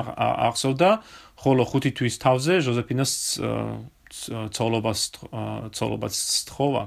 [0.52, 0.90] ახსოვდა,
[1.40, 3.12] ხოლო ხუთი თვის თავზე ჟოზეფინას
[4.52, 5.00] ცოლობას
[5.72, 6.16] ცოლობას
[6.52, 6.84] თხოვა.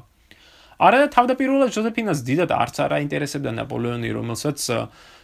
[0.82, 4.58] არა თავდაპირველად ჟოზეფინას დიდად არც არ აინტერესებდა ნაპოლეონი, რომელსაც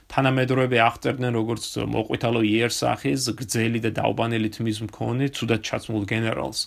[0.09, 6.61] თანამედროვეები აღწერდნენ როგორც მოყვითალო იერსახის, გრძელი და დაუბანელი თმის მქონე, თუდად ჩაცმულ გენერალს.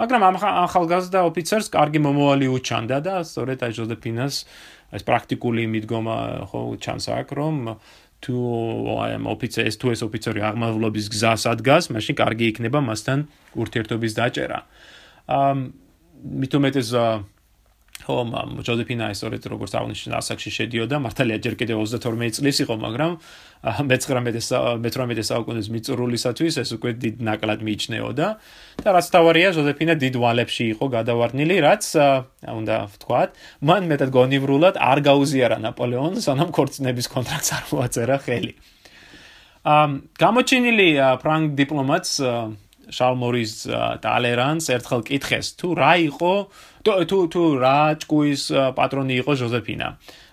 [0.00, 4.34] მაგრამ ამ ახალგაზრდა ოფიცერს კარგი მომავალი უჩანდა და სწორედ აი ჟოზეფინას
[4.96, 6.16] ეს პრაქტიკული მიდგომა
[6.48, 7.56] ხო ჩანს აქ რომ
[8.24, 8.36] თუ
[9.04, 13.18] აი ამ ოფიცერს თუ ეს ოფიცერი აღმავლობის გზას ადგას, მაშინ კარგი იქნება მასთან
[13.52, 14.58] ურთიერთობის დაჭერა.
[15.28, 15.58] ამ
[16.22, 16.88] მithumetes
[18.02, 18.16] ხო
[18.66, 20.96] ჯოზეფინა ისორეთ როგორც აღნიშნე ასაკში შედიოდა.
[21.06, 23.12] მართალია ჯერ კიდევ 32 წლის იყო მაგრამ
[23.62, 28.26] მე-19 საუკუნის მიწურულისათვის ეს უკვე დიდ ნაკლად მიიჩნეოდა.
[28.82, 31.84] და რაც თავარია ჯოზეფინა დიდ ვალებში იყო გადავარდნილი რაც
[32.42, 33.30] უნდა ვთქვათ
[33.62, 38.52] მან მეტად გონივრულად არ გაუზიარა ნაპოლეონს სანამ ქორწინების კონტრაქტს არ მოაწერა ხელი.
[39.62, 40.88] ამ გამოჩენილი
[41.22, 42.12] ფრანგ დიპლომატს
[42.92, 43.52] შალმორის
[44.04, 46.34] ტალერანს ერთხელ კითხეს თუ რა იყო
[46.82, 48.42] თუ თუ რა ჭკუის
[48.76, 49.88] პატრონი იყო ჟოზეფინა.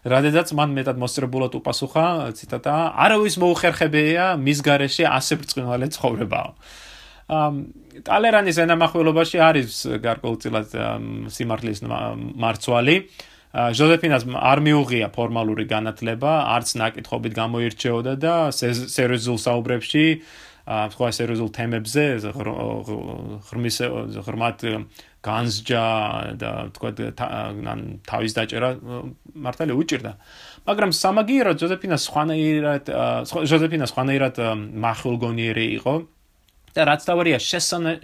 [0.10, 6.50] რადგანაც მან მეტად მოსწრებულად უპასუხა, ციტატა, არავის მოუხერხებია მის გარეშე ასე ბრწყინვალე ცხოვრებაო.
[7.30, 7.54] ამ
[8.02, 10.68] ტალერანის ენამახვილობაში არის გარკვეულწილად
[11.30, 12.98] სიმართლის მარცვალი.
[13.50, 20.06] ჟოზეფინას არ მიუღია ფორმალური განათლება, არც ნაკითხობით გამოირჩეოდა და სერიოზულ საუბრებში
[20.70, 22.04] სხვა სერიოზულ თემებზე
[23.50, 23.78] ღრმის
[24.22, 24.60] ღრმად
[25.26, 25.86] განსჯა
[26.38, 26.90] და თქვა
[28.06, 28.70] თავის დაჭერა
[29.34, 30.12] მართალი უჭირდა.
[30.70, 32.86] მაგრამ სამაგიერო ჯოზეფინა სხვანაირად
[33.34, 34.36] ჯოზეფინა სხვანაირად
[34.86, 35.94] מחულგონიერი იყო.
[36.70, 37.40] და რაც თავარია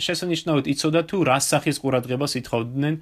[0.01, 2.95] შესანიშნავად იცოდა თუ რა სახის ყურადღებას ითხოვდნენ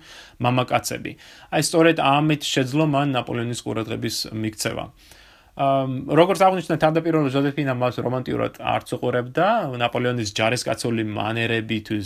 [0.44, 1.12] მამაკაცები.
[1.56, 4.84] აი სწორედ ამით შეძლო მან ნაპოლეონის ყურადღების მიქცევა.
[4.84, 5.23] ამ
[5.54, 9.78] როგორც აღნიშნა თავდაპირველად ჟოზეფინა მას რომანტიურად არც უყურებდა.
[9.78, 12.02] ნაპოლეონის ჯარისკაცული მანერები თუ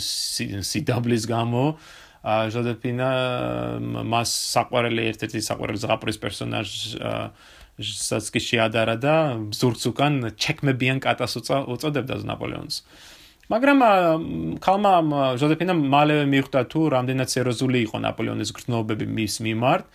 [0.68, 1.80] სიდაბლის გამო
[2.28, 3.08] ჟოზეფინა
[4.04, 12.84] მას საყვარელი ერთ-ერთი საყვარელი ზღაპრის პერსონაჟს კი შეადარა და ზურგს უკან ჩეკმებიან კატას უწოდებდა ნაპოლეონს.
[13.48, 13.80] მაგრამ
[14.60, 14.92] კალმა
[15.40, 19.88] ჟოზეფინა მალევე მიხვდა თუ რამდენად სერიოზული იყო ნაპოლეონის გრძნობები მის მიმართ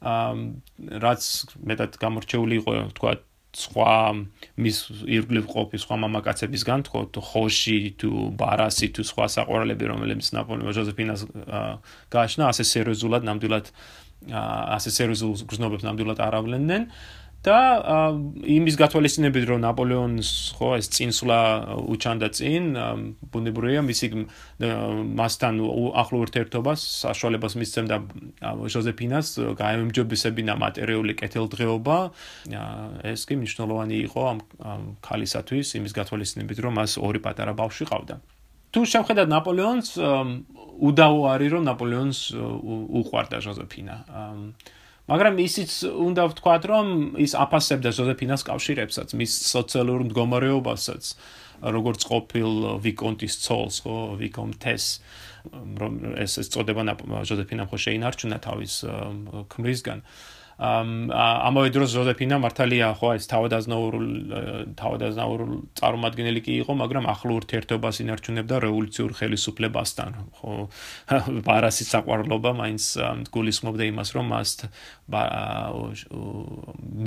[0.00, 1.22] რაც
[1.60, 3.12] მეტად გამორჩეული იყო თქვა
[3.50, 3.94] სხვა
[4.62, 4.76] მის
[5.10, 11.24] ირგვლივ ყოფი სხვა მამაკაცებისგან თქო თუ ხოში თუ ბარასი თუ სხვა საყვარლები რომელიც ნაპოლეონ ჟოზეფინას
[12.14, 13.66] გააშნა ასე სერიოზულად ნამდვილად
[14.30, 16.82] ასე სერიოზულ გრძნობებს ნამდვილად არავლენდნენ
[17.40, 17.56] და
[18.44, 21.38] იმის გათვალისწინებით რომ ნაპოლეონს ხო ეს წინსვლა
[21.88, 22.64] უჩანდა წინ
[23.32, 24.08] ბუნებრივია მისი
[25.16, 25.60] მასთან
[26.02, 27.96] ახლო ურთიერთობას საშუალებას მისცემდა
[28.44, 31.98] ჟოზეფინას გაემჯობესებინა მატერიული კეთილდღეობა.
[33.08, 38.20] ეს კი მნიშვნელოვანი იყო ამ ქალისათვის იმის გათვალისწინებით რომ მას ორი პატარა ბავშვი ყავდა.
[38.70, 39.88] თუ შევხედათ ნაპოლეონს
[40.88, 42.18] უდაო არის რომ ნაპოლეონს
[43.00, 43.96] უყვარდა ჟოზეფინა
[45.10, 46.86] მაგრამ ისიც უნდა ვთქვათ, რომ
[47.18, 51.04] ის აფასებდა ჟოზეფინას კავშირებსაც, მის სოციალურ მდგომარეობასაც,
[51.60, 54.84] როგორც ყოფილ ვიკონტის ცოლს, ხო, ვიკონტეს,
[55.82, 56.82] რომ ეს ეს წოდება
[57.26, 58.74] ჟოზეფინამ ხო შეინარჩუნა თავის
[59.50, 59.98] ქმრისგან.
[60.60, 64.08] ამავე დროს ჟოზეფინა მართალია ხო ეს თავადაზნაურულ
[64.76, 70.10] თავადაზნაურულ წარმომადგენელი კი იყო, მაგრამ ახლო ურთიერთობას ინარჩუნებდა რევოლუციურ ხელისუფლებასთან.
[70.36, 70.52] ხო
[71.48, 72.84] ბარასის საყვარლობა მაინც
[73.32, 74.50] გულისხმობდა იმას, რომ მას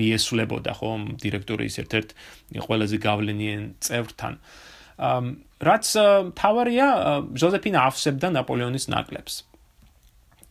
[0.01, 2.09] მიესვლებოდა ხო დირექტორის ერთ-ერთ
[2.57, 4.33] ყველაზე გავლენიან წევრთან.
[5.63, 5.85] რაც
[6.41, 6.87] თავარია
[7.37, 9.52] ჟოზეფინა აფსებდა ნაპოლეონის ნაკლებს.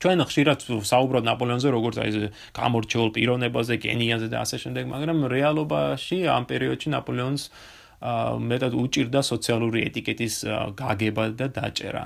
[0.03, 2.17] ჩვენ ხშირად საუბრობთ ნაპოლეონზე როგორც აი ეს
[2.59, 7.43] გამორჩეულ პიროვნებაზე, გენიაზე და ასე შემდეგ, მაგრამ რეალობაში ამ პერიოდში ნაპოლეონს
[8.51, 10.35] მეტად უჭირდა სოციალური ეტიკეტის
[10.75, 12.05] გაგება და დაჭერა.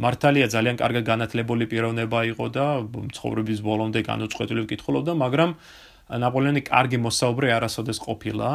[0.00, 2.66] მართალია ძალიან კარგი განათლებული პიროვნება იყო და
[3.12, 5.50] ცხოვრების ბოლომდე განუწყვეტლივ კითხულობდა, მაგრამ
[6.04, 8.48] ნაპოლეონი კარგი მოსაუბრე არასოდეს ყოფილა,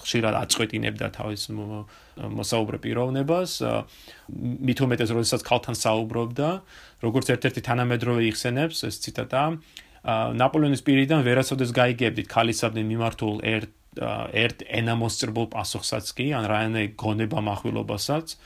[0.00, 1.42] ხშირად აწყვეტინებდა თავის
[2.16, 3.50] მოსაუბრე პიროვნებას,
[4.64, 6.48] მით უმეტეს როდესაც ქალთან საუბრობდა,
[7.04, 9.42] როგორც ერთ-ერთი თანამედროვე იხსენებს ეს ციტატა,
[10.40, 18.36] ნაპოლეონის პირიდან ვერასოდეს გაიგებდით ქალისადმი მიმართულ ერთ ერთ ენამოსწრებულ პასუხსაც კი, ან რაიმე გონება מחვილობასაც.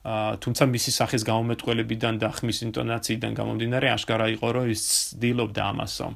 [0.00, 6.06] ა თუმცა მისი სახის გამომეტყველებიდან და ხმის ინტონაციიდან გამომდინარე აშკარა იყო რომ ის ცდილობდა ამასო.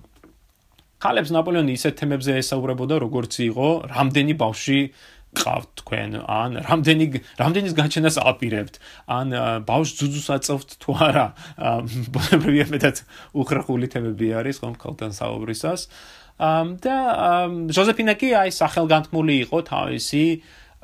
[1.05, 4.79] ხალებს ნაპოლეონი ისეთ თემებზე ესაუბრებოდა, როგორც იყო რამდენი ბავში
[5.35, 7.07] ყავთ თქვენ, ან რამდენი
[7.43, 8.75] რამდენის გაჩენას აპირებთ,
[9.11, 9.35] ან
[9.69, 11.27] ბავშვ ძუძუს აწევთ თუ არა.
[12.15, 12.97] ბუნებრივია მეტად
[13.35, 15.91] უხრახული თემები არის ხომ ქალთან საუბრისას.
[16.35, 16.97] და
[17.71, 20.25] ჟოზეფინა კი აი სახელგანთმული იყო თავისი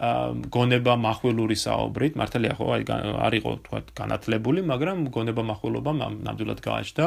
[0.01, 2.85] გონება מחველური საუბრით, მართალია ხო აი
[3.21, 5.93] არისო თქვა განათლებული, მაგრამ გონება מחველობა
[6.25, 7.05] ნამდვილად გააჩნდა.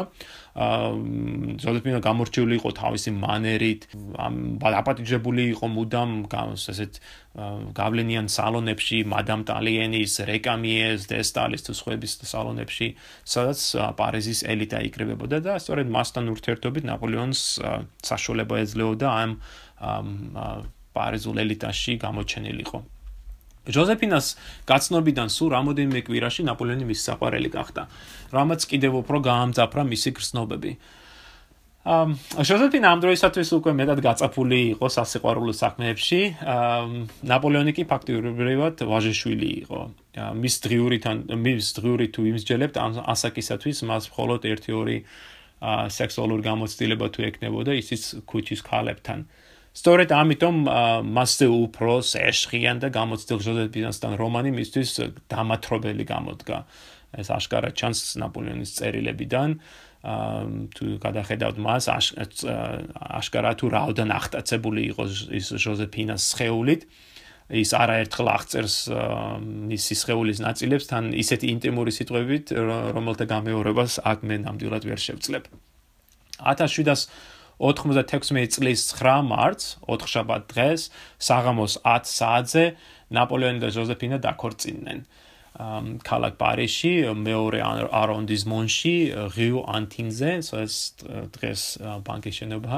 [0.54, 0.92] აა
[1.64, 3.82] ზოგადად გამორჩეული იყო თავისი მანერით,
[4.14, 6.12] ამ აპატიჟებული იყო მუდამ
[6.54, 6.94] ესეთ
[7.74, 12.88] გავლენიან სალონებში, მადამ ტალieნის, რეკამიეს, დესტალის თუ სხვაების სალონებში,
[13.26, 13.60] სადაც
[13.98, 17.42] პარიზის ელიტა იკრიბებოდა და სწორედ მასთან ურთიერთობით ნაპოლეონს
[18.06, 19.32] საშუალება ეძლეოდა ამ
[20.96, 22.78] პარიზულ ელიტაში გამოჩენილიყო.
[23.64, 24.28] ჯოზეფინას
[24.68, 27.88] გაცნობიდან სულ რამოდენიმე კვირაში ნაპოლეონი მის საყვარელი გახდა.
[28.36, 30.72] რამაც კიდევ უფრო გაამძაფრა მისი გრძნობები.
[31.84, 32.16] ამ
[32.48, 36.20] ჯოზეფინა ამ დროისათვის უკვე მეტად გაწაფული იყო სასიყვარულო საქმეებში.
[36.44, 39.80] ამ ნაპოლეონი კი ფაქტობრივად ვაჟიშვილი იყო.
[40.44, 42.76] მის დღიურიდან მის დღიური თუ იმსჯელებთ
[43.14, 45.04] ასაკისათვის მას მხოლოდ 1-2
[45.64, 49.20] სექსუალური გამოცდილება თუ ეკნებოდა ისიც ქუჩის ქალებთან.
[49.74, 50.58] სწორედ ამიტომ
[51.18, 54.90] მასზე უფრო შეშხიან და გამოცდილ ჟოზეფინასთან რომანი მისთვის
[55.34, 56.58] დამათრობელი გამოდგა.
[57.14, 59.50] ეს აშკარა ჩანს ნაპოლეონის წერილებიდან.
[60.78, 65.04] თუ გადახედავთ მას აშკარა თუ რაოდენ ახტაცებული იყო
[65.42, 66.82] ის ჟოზეფინას შეეულით.
[67.50, 68.76] ის არაერთხელ აღწერს
[69.74, 72.56] მისი შეეულის ნაწილებს თან ისეთი ინტიმური სიტყვებით,
[72.96, 75.44] რომელთა გამეორებას აქ მე ნამდვილად ვერ შევძლებ.
[76.40, 77.10] 1700
[77.60, 80.90] 96 წლის 9 მარტს, 4 შაბათ დღეს,
[81.20, 82.66] საღამოს 10 საათზე
[83.14, 85.06] ნაპოლეონი და ჟოზეფინა დაქორწინდნენ.
[85.54, 87.62] ამ ქალაქ პარიზში, მეორე
[87.94, 88.96] არონდიზმონში,
[89.38, 90.76] რიუ ანტინზე, ეს
[91.30, 91.62] დღეს
[92.02, 92.78] ბანკის შენობა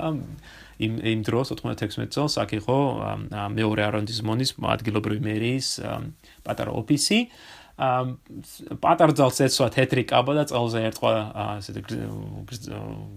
[0.83, 2.77] იმ იმ დროს 96 წელს აქ იყო
[3.31, 5.67] მეორე არონდიზმონის ადგილობრივი მერიის
[6.43, 7.19] პატარა ოფისი.
[7.75, 11.11] პატარძალს ეცვა თეთრი კაბა და წელზე ერთყვა
[11.59, 11.97] ესეთი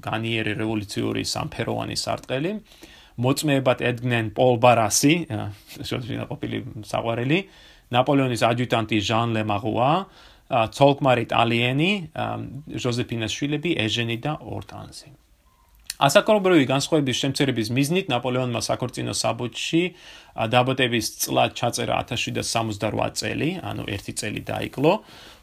[0.02, 2.52] განიერი რევოლუციური სამფეროვანი სარტყელი.
[3.18, 5.14] მოწმეებად ედგნენ პოლ ბარასი
[5.82, 7.38] შეიძლება ყოფილი საყვარელი
[7.94, 9.90] ნაპოლეონის ადიუტანტი ჟან ლემაღუა
[10.78, 11.90] ცოლკმარი ტალიენი
[12.78, 15.10] ჟოზეფინას შვილები ეჟენი და ორტანზი
[15.98, 19.82] ასაკობრივი განსხვავების შემცირების მიზნით ნაპოლეონმა საქორწინო საბუთში
[20.54, 24.92] დაბოტების წლად ჩაწერა 1768 წელი, ანუ 1 წელი დაიკლო,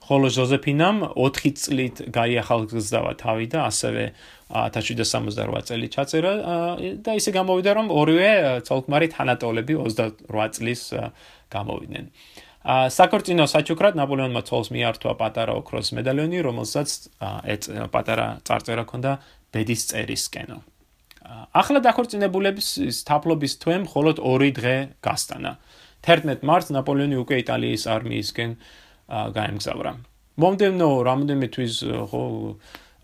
[0.06, 4.04] ხოლო ჟოზეფინამ 4 წლით გაიახალგზავა თავი და ასევე
[4.54, 6.34] 1768 წელი ჩაწერა
[7.04, 8.32] და ისე გამოვიდა რომ ორივე
[8.64, 10.82] ცოლკმარი თანატოლები 28 წლის
[11.52, 12.06] გამოვიდნენ.
[12.66, 16.90] ა საქორწინო საჩუქრად ნაპოლეონმა ცოლს მიართვა პატარა ოქროს მედალიონი, რომელსაც
[17.46, 19.12] ეც პატარა წარწერა ჰქონდა
[19.56, 20.58] ბედის წერისკენო.
[21.56, 22.68] ახლა დაქორწინებულების
[23.08, 25.52] თაფლობის თვე მხოლოდ 2 დღე გასტანა.
[26.06, 28.52] 11 მარტს ნაპოლეონი უკვე იტალიის არმიისკენ
[29.10, 29.92] გაემგზავრა.
[30.38, 31.74] მომდენო რამდენიმე თვის
[32.12, 32.24] ხო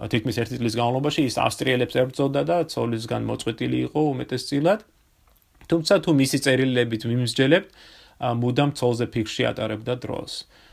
[0.01, 4.79] თითქმის ერთი წლის განმავლობაში ის ავსტრიელებს ებრძოდა და ცოლისგან მოწყვეტილი იყო უმეტესწილად.
[5.69, 7.69] თუმცა თუ მისი წერილებით მიმსჯელებთ,
[8.41, 10.31] მუდამ ცოლზე ფიქში ატარებდა დროს.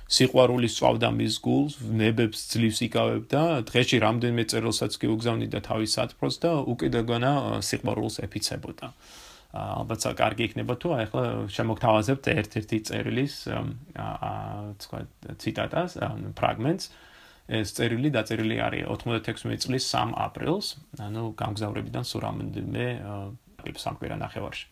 [0.08, 6.52] სიყვარული სწავდა მის გულს, ნებებს ძლივს იკავებდა, დღეში რამდენიმე წერილსაც კი უგზავნიდა თავის სათფროს და
[6.64, 8.88] უკიდეგონა სიყვარულს ეფიცებოდა.
[9.52, 13.34] ალბათ საკარგი იქნება თუ ახლა შემოგთავაზებთ ერთ-ერთი წერილის
[14.80, 14.98] თქვა
[15.44, 15.90] ციტატას,
[16.36, 16.84] ფრაგმენტს.
[17.48, 20.66] ეს წერილი დაწერილი არის 96 წლის 3 აპრილს,
[21.00, 22.84] ანუ გამგზავრებიდან სულ რამდენიმე
[23.72, 24.66] სამკვირა ნახევარში.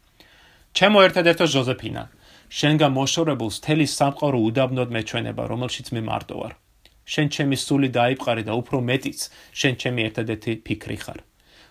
[0.77, 2.03] ჩემო ერთადერთო ჟოზეფინა
[2.51, 6.53] შენგან მოშორებულს თელი სამყარო უდაბნოდ მეჩვენება, რომელშიც მე მარტო ვარ.
[7.07, 9.21] შენ ჩემი სული დაიფყარი და უფრო მეტიც,
[9.55, 11.21] შენ ჩემი ერთადერთი ფიქრი ხარ.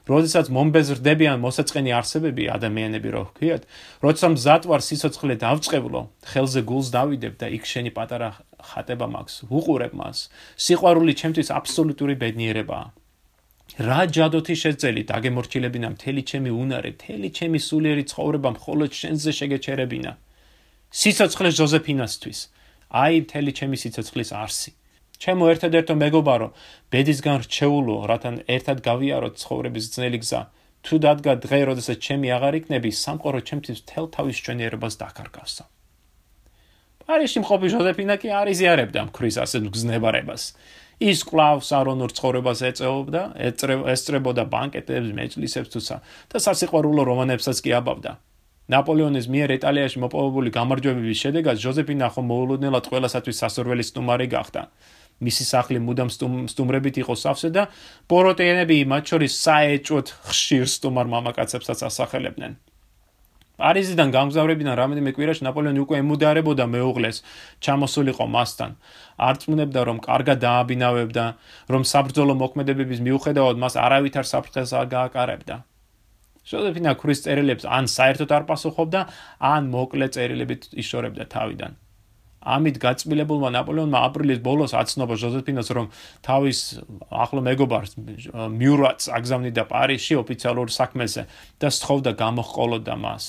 [0.06, 3.64] როდესაც მომბეზრდებიან მოსაწყენი არსებები, ადამიანები რო ვქიათ,
[4.06, 8.30] როცა მზად ვარ სიცოცხლე დავწყევლო, ხელზე გულს დავიდებ და იქ შენი პატარა
[8.70, 10.18] ხატება მაქვს, უყურებ მას.
[10.62, 12.86] სიყვარული ჩემთვის აბსოლუტური ბედნიერებაა.
[13.82, 20.12] რა ჯადოთი შეძელი დაგემორჩილებინა მთელი ჩემი უნარი, მთელი ჩემი სულიერი ცხოვრება მხოლოდ შენზე შეგეჩერებინა.
[20.92, 22.40] სიცოცხლე ჟოზეფინასთვის.
[22.92, 24.72] აი მთელი ჩემი სიცოცხლის არსი.
[25.22, 26.48] ჩემო ერთადერთო მეგობარო,
[26.92, 30.42] ბედისგან რჩეულო, რათან ერთად გავიაროთ ცხოვრების ძნელი გზა.
[30.86, 35.64] თუ დადგა დღე, როდესაც ჩემი აღარ იქნები, სამყარო ჩემთვის თელ თავის ჩვენიერებას დაკარგავსა.
[37.06, 40.44] პარიში მყოფი ჟოზეფინა კი არ იზიარებდა მქრის ასე გზნებარებას.
[41.00, 43.22] ის კლავს არონურ ცხოვრებას ეწეობდა,
[43.94, 45.96] ესწრებოდა ბანკეტებს, მეჯლისებს თუცა
[46.32, 48.12] და სასიყვარულო რომანებსაც კი აბავდა.
[48.74, 54.62] ნაპოლეონის მიერ იტალიაში მოპოვებული გამარჯვებების შედეგად ჟოზეფინა ხომ მოულოდნელად ყველასათვის სასურველი სტუმარი გახდა.
[55.22, 56.10] მისი სახლი მუდამ
[56.52, 57.64] სტუმრებით იყო სავსე და
[58.12, 62.58] პოროტეენები მათ შორის საეჭვოდ ხშირ სტუმარ მამაკაცებსაც ასახელებდნენ.
[63.56, 67.18] პარიზიდან გამგზავრებიდან რამდენიმე კვირაში ნაპოლეონი უკვე ემუდარებოდა მეუღლეს,
[67.64, 68.72] ჩამოსულიყო მასთან.
[69.30, 71.26] არწმუნებდა, რომ კარგად დააბინავებდა,
[71.72, 75.56] რომ საბრძოლო მოქმედებების მიუხედავად მას არავითარ საფრთხეს არ გააკარებდა.
[76.46, 79.02] ჟოზეფინა ქრის წერილებს ან საერთოდ არ პასუხობდა,
[79.42, 81.74] ან მოკლე წერილებით იშორებდა თავიდან.
[82.46, 85.88] ამით გაწმილებულმა ნაპოლეონმა აპრილის ბოლოს აცნობა ჟოზეფინას, რომ
[86.22, 86.60] თავის
[87.10, 87.98] ახლო მეგობარს
[88.62, 91.26] მიურატს აგზავნიდა პარიზში ოფიციალურ საქმეზე
[91.58, 93.26] და სთხოვდა გამოჰყოლოდა მას.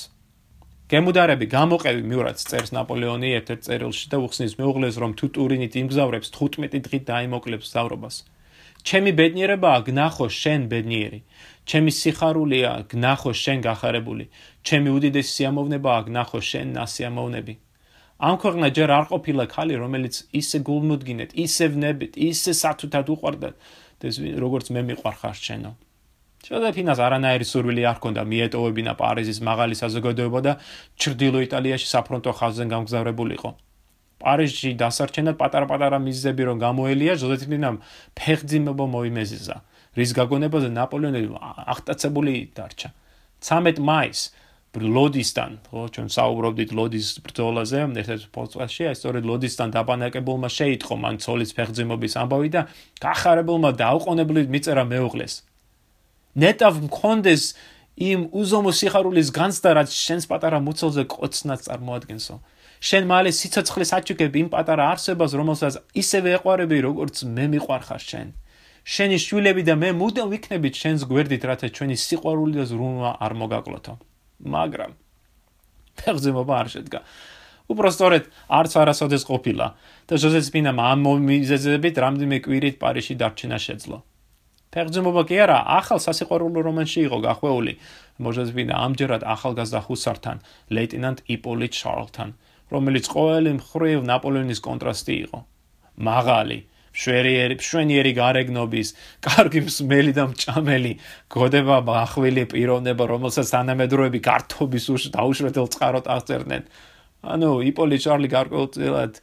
[0.92, 6.84] გემუდარები გამოყევი მიურატს წერს ნაპოლეონი ერთ-ერთ წერილში და უხსნის მეუღლეს, რომ თუ ტურინით იმგზავრებს 15
[6.84, 8.16] დღით დაიმოკლებს ზავრობას.
[8.86, 11.20] ჩემი ბედნიერებაა გნახო შენ ბედნიერი.
[11.66, 14.24] ჩემი სიხარულია გნახო შენ გახარებული.
[14.66, 17.54] ჩემი უდიდესი სიამოვნებაა გნახო შენ ნასიამოვნები.
[18.28, 23.50] ამ ქვეყნა ჯერ არ ყოფილა ხალი, რომელიც ისე გულმოდგინეთ, ისე ვნებით, ისე სათუთად უყვარდა,
[24.06, 25.70] ეს როგორც მე მიყვარხარ შენო.
[26.46, 30.52] შედაფინას არანაირი სურვილი არ ჰქონდა მიეტოვებინა პარიზის მაღალი საზოგადოება და
[30.94, 33.50] ჩრდილო იტალიაში საფრონტო ხაზზე გამგზავრებულიყო.
[34.22, 37.76] პარიზში დასარჩენად პატარ-პატარა მიზეზები რომ გამოელია, ჟოზეფინამ
[38.16, 39.56] ფეხძიმება მოიმეზიზა.
[39.96, 41.20] რის გაგონებაზე ნაპოლეონი
[41.72, 42.88] აღტაცებული დარჩა.
[43.40, 44.24] 13 მაისს
[44.76, 51.50] ლოდისთან, ხო, ჩვენ საუბრობდით ლოდის ბრძოლაზე, ერთ-ერთ პოდკასტში, აი სწორედ ლოდისთან დაბანაკებულმა შეიტყო მან ცოლის
[51.56, 52.62] ფეხძიმობის ამბავი და
[53.00, 55.34] გახარებულმა დაუყოვნებლივ მიწერა მეუღლეს.
[56.36, 57.42] ნეტავ მქონდეს
[57.96, 62.36] იმ უზომო სიხარულის განცდა, რაც შენს პატარა მუცელზე კოცნას წარმოადგენსო.
[62.80, 68.28] შენ მალე სიცოცხლეს აჩუქებ იმ პატარა არსებას, რომელსაც ისევე ეყარები, როგორც მე მიყვარხარ შენ.
[68.86, 73.94] შენი შვილები და მე მუდამ ვიქნებით შენს გვერდით, რათა ჩვენი სიყვარული და ზრუნვა არ მოგაკლოთო.
[74.46, 74.92] მაგრამ
[75.96, 77.00] ფეხზემობა არ შედგა.
[77.66, 79.66] უпростоრედ არც არასოდეს ყოფილა
[80.06, 83.98] და ჟოზესპინამ ამ მიზეზებით რამდენიმე კვირით პარიზში დარჩენა შეძლო.
[84.70, 87.72] ფეხზემობა კი არა, ახალ სასიყვარულო რომანში იყო გახვეული.
[88.22, 90.36] მოჟოზესპინა ამჯერად ახალგაზრდა ჰუსართან,
[90.76, 92.28] ლეიტენანტ იპოლიტ შარლთან.
[92.72, 95.38] რომელიც ყოველი მხრივ ნაპოლეონის კონტრასტი იყო.
[95.96, 96.58] მაღალი,
[96.96, 98.88] შვერიერი შვენიერი გარეგნობის,
[99.26, 100.92] კარგი მსმელი და მჭამელი,
[101.32, 106.62] გოდება მახვილი პიროვნება, რომელსაც თანამედროვეები გართობის უშ დაუშვეთელ წყაროთ აღწერდნენ.
[107.26, 109.14] ანუ იპოლი ჩარლი გარკვეულწილად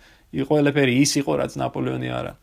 [0.44, 2.34] იყო ელეფერი ის იყო, რაც ნაპოლეონი არა.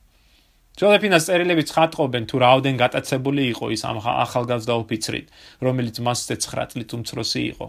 [0.80, 5.26] ჯოლეფინას წერილები ცხადყობენ თუ რაოდენ გატაცებული იყო ის ამ ახალგაზრდა ოფიცრით,
[5.60, 7.66] რომელიც მასზე 9 წლით უმცროსი იყო.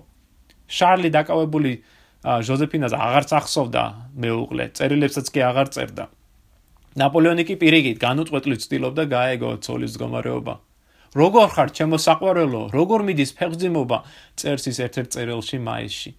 [0.71, 1.71] შარლი დაკავებული
[2.21, 6.05] ჟოზეფინას აღარც ახსოვდა მეუღლე, წერილებსაც კი აღარ წერდა.
[7.01, 10.53] ნაპოლეონი კი პირიქით განუწყვეტლივ ცდილობდა გაეგო ცოლის მდგომარეობა.
[11.11, 13.97] როგორ ხარ, ჩემო საყვარელო, როგორ მიდის ფეხძიმობა,
[14.39, 16.11] წერს ის ერთ-ერთ წერილში მაისში.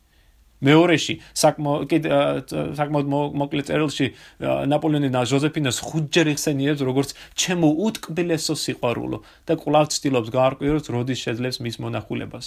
[0.62, 4.06] მეორეში, საკმაოდ მოკლე წერილში
[4.42, 11.58] ნაპოლეონი და ჟოზეფინას ხუთჯერ იხსენიებს როგორც ჩემო უტკბილესო სიყვარულო და კვლავ ცდილობს გაარკვიოს როდის შეძლებს
[11.66, 12.46] მის მონახულებას.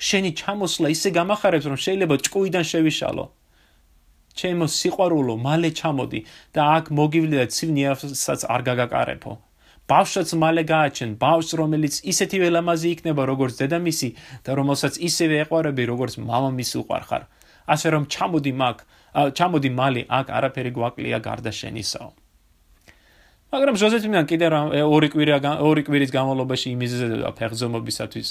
[0.00, 3.24] შენი ჩამოსვლა ისე გამახარებს, რომ შეიძლება ჭკუიდან შევიშალო.
[4.38, 6.20] ჩემო სიყვარულო, მალე ჩამოდი
[6.54, 9.32] და აქ მოგივლი და ცივნიასაც არ გაგაკარებო.
[9.90, 14.08] ბავშვს მალე გააჩენ, ბავშვს რომელიც ისეთი ველამაზი იქნება როგორც დედამისი
[14.46, 17.22] და რომელსაც ისევე ეყვარები როგორც მამამისი უყარხარ.
[17.74, 18.76] ასე რომ ჩამოდი მაგ,
[19.38, 22.19] ჩამოდი მალე აქ არაფერი გვაკლია გარდა შენისაო.
[23.50, 24.46] მაგრამ ჟოზეფინან კიდე
[24.86, 28.28] ორი კვირა ორი კვირის განმავლობაში იმიზედა ფეხზომობისათვის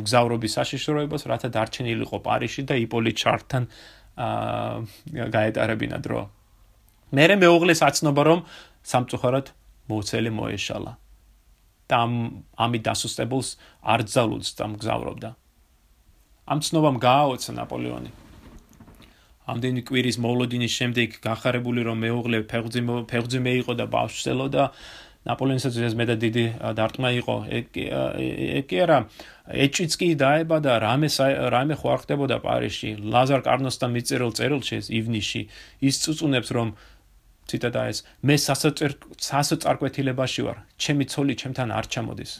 [0.00, 3.62] მგზავრობის საშიშროებას, რათა დარჩენილიყო პარიში და იპოლი ჩარტთან
[4.16, 6.20] აა გაეტარებინა დრო.
[7.12, 8.40] მე მეუღლეს აცნობა რომ
[8.80, 9.46] სამწუხაროდ
[9.92, 10.92] მოუცელი მოეშალა.
[11.86, 12.02] და
[12.58, 13.48] ამით დასუსტებულს
[13.86, 15.30] არ ძალულს დამგზავრობდა.
[16.50, 18.10] ამ ცნობამ გააოცა ნაპოლეონი.
[19.46, 24.64] ამდენი კვირის მოვლოდინის შემდეგ გახარებული რომ მეუღლე ფეხძიმე იყო და ბავშვსელო და
[25.26, 26.44] ნაპოლეონსაც ეს მეტად დიდი
[26.78, 27.36] დარტყმა იყო.
[28.62, 28.98] ეკი არა
[29.66, 31.08] ეჭიც კი დაებადა რამე
[31.54, 32.90] რამე ხო არ ხდებოდა პარიზში.
[33.02, 35.42] ლაზარ კარნოსთან მიწერილ წერილში ივნისში
[35.82, 36.68] ის წუწუნებს რომ
[37.50, 38.34] ციტატა ეს მე
[39.28, 40.58] სასოწარკვეთილებაში ვარ.
[40.78, 42.32] ჩემი ცოლი ჩემთან არ ჩამოდის.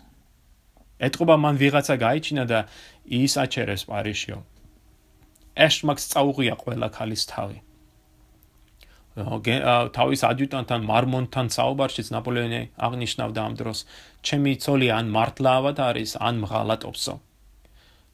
[1.07, 2.59] ეთყობა მან ვიღაცა გაიჩინა და
[3.07, 4.39] ის აჩერეს პარიზშიო.
[5.57, 7.59] ეშმაკს წაუღია ყველა ქალის თავი.
[9.17, 13.79] თავის ადიუტანტთან მარმონთან საუბარშიც ნაპოლეონი აღნიშნავდა ამ დროს.
[14.21, 17.15] ჩემი ცოლი ან მართლავად არის ან მღალატობსო.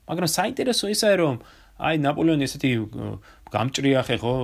[0.07, 1.37] მაგრამ საინტერესო ისაა რომ
[1.83, 2.71] აი ნაპოლეონი ესეთი
[3.53, 4.35] გამჭრიახე ხო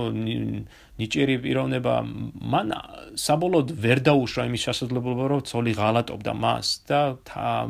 [0.99, 1.93] ნიჭიერი პიროვნება.
[2.51, 2.67] მან
[3.15, 6.99] საბოლოოდ ვერ დაუშვა იმის შესაძლებლობა რომ ცოლი ღალატობდა მას და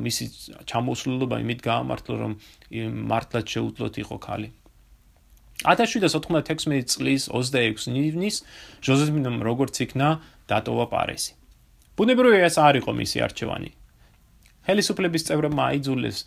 [0.01, 0.25] მისი
[0.65, 2.33] ჩამოსვლილობა იმით გაამართლა რომ
[3.13, 4.49] მართლაც შეუძლოთ იყო ქალი
[5.67, 8.35] 1796 წლის 26 ივნის
[8.85, 10.09] ჟოზეფინამ როგორც იქნა
[10.47, 11.35] დატოვა პარიზი.
[11.99, 13.78] ბუნებრივია ეს არ იყო მისი არჩევანი.
[14.69, 16.17] ხელისუფლების წევრებმა აიძულეს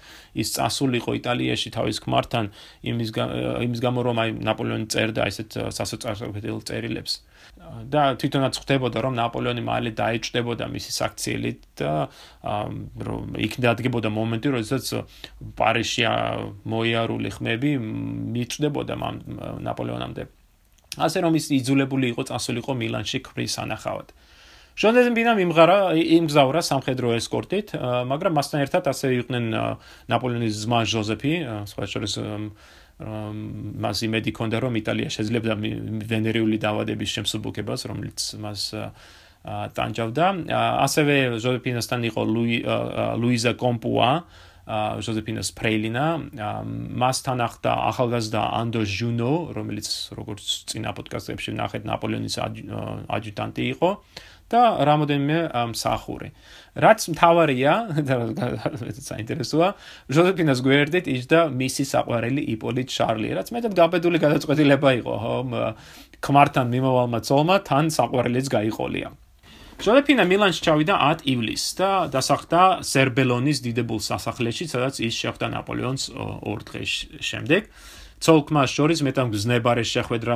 [0.42, 2.50] ის წასულიყო იტალიაში თავის ქმართან
[2.90, 3.10] იმის
[3.66, 7.22] იმის გამო რომ აი ნაპოლეონი წერდა ესეთ სასოწარკვეთილ წერილებს.
[7.62, 11.92] და თვითონაც ხდებოდა რომ ნაპოლეონი მალე დაეჭდებოდა მისი საქციელით და
[13.06, 14.86] რომ იქ დადგებოდა მომენტი როდესაც
[15.58, 16.02] პარიზში
[16.74, 17.70] მოიარული ხმები
[18.34, 18.94] მიწდებოდა
[19.68, 20.22] ნაპოლეონამდე.
[21.06, 24.12] ასე რომ ის იძულებული იყო წასულიყო მილანში ქმრის ანახავად
[24.72, 27.76] ჟონეზენ ბინა მიმღარა იმგზავრა სამხედრო ესკორტით,
[28.08, 29.44] მაგრამ მასთან ერთად ასე იყვნენ
[30.08, 31.32] ნაპოლეონის ძმა ჟოზეფი,
[31.68, 32.14] სხვა შორის
[33.82, 35.52] მას იმედი ჰქონდა რომ იტალია შეძლებდა
[36.08, 38.60] ვენერიული დაავადების შემსუბუქებას, რომელიც მას
[39.42, 40.26] ტანჯავდა.
[40.86, 42.22] ასევე ჟოზეფინასთან იყო
[43.18, 44.10] ლუიზა კომპუა,
[45.02, 46.04] ჟოზეფინას ფრეილინა,
[47.02, 53.90] მასთან ახდა ახალგაზრდა ანდო ჟუნო, რომელიც როგორც წინა პოდკასტებში ნახეთ ნაპოლეონის ადიუტანტი იყო.
[54.52, 55.38] და რამოდენიმე
[55.72, 56.28] მსახური.
[56.72, 57.72] რაც მთავარია,
[59.10, 59.68] საინტერესოა,
[60.08, 65.36] ჟოზეფინას გვერდით იჯდა მისი საყვარელი იპოლიტ შარლი, რაც მეტად გაბედული გადაწყვეტილება იყო, ხო?
[66.22, 69.12] ქმართან მიმოვალმა ცოლმა თან საყვარელიც გაიყოლია.
[69.82, 76.04] ჟოზეფინა მილანში ჩავიდა 10 ივლისს და დასახლდა სერბელონის დიდებულ სასახლეში, სადაც ის შეხვდა ნაპოლეონს
[76.46, 77.62] ორ დღის შემდეგ.
[78.22, 80.34] ცოლ-ქმარს შორის მეტად გზნებარე შეხვედრა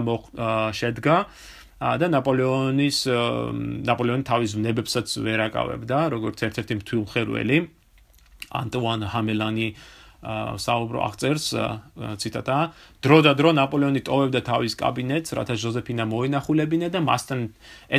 [0.74, 1.16] შედგა.
[1.76, 2.98] და ნაპოლეონის
[3.84, 7.58] ნაპოლეონი თავის ნებებსაც ვერ აკავებდა, როგორც ერთ-ერთი მთულხერველი.
[8.56, 9.68] ანტუან ჰამელანი
[10.26, 11.46] საუბრო აღწერს
[12.18, 12.56] ციტატა
[13.04, 17.40] დრო და დრო ნაპოლეონი ტოვებდა თავის კაბინეტს რათა ჟოზეფინა მოენახულებინა და მასთან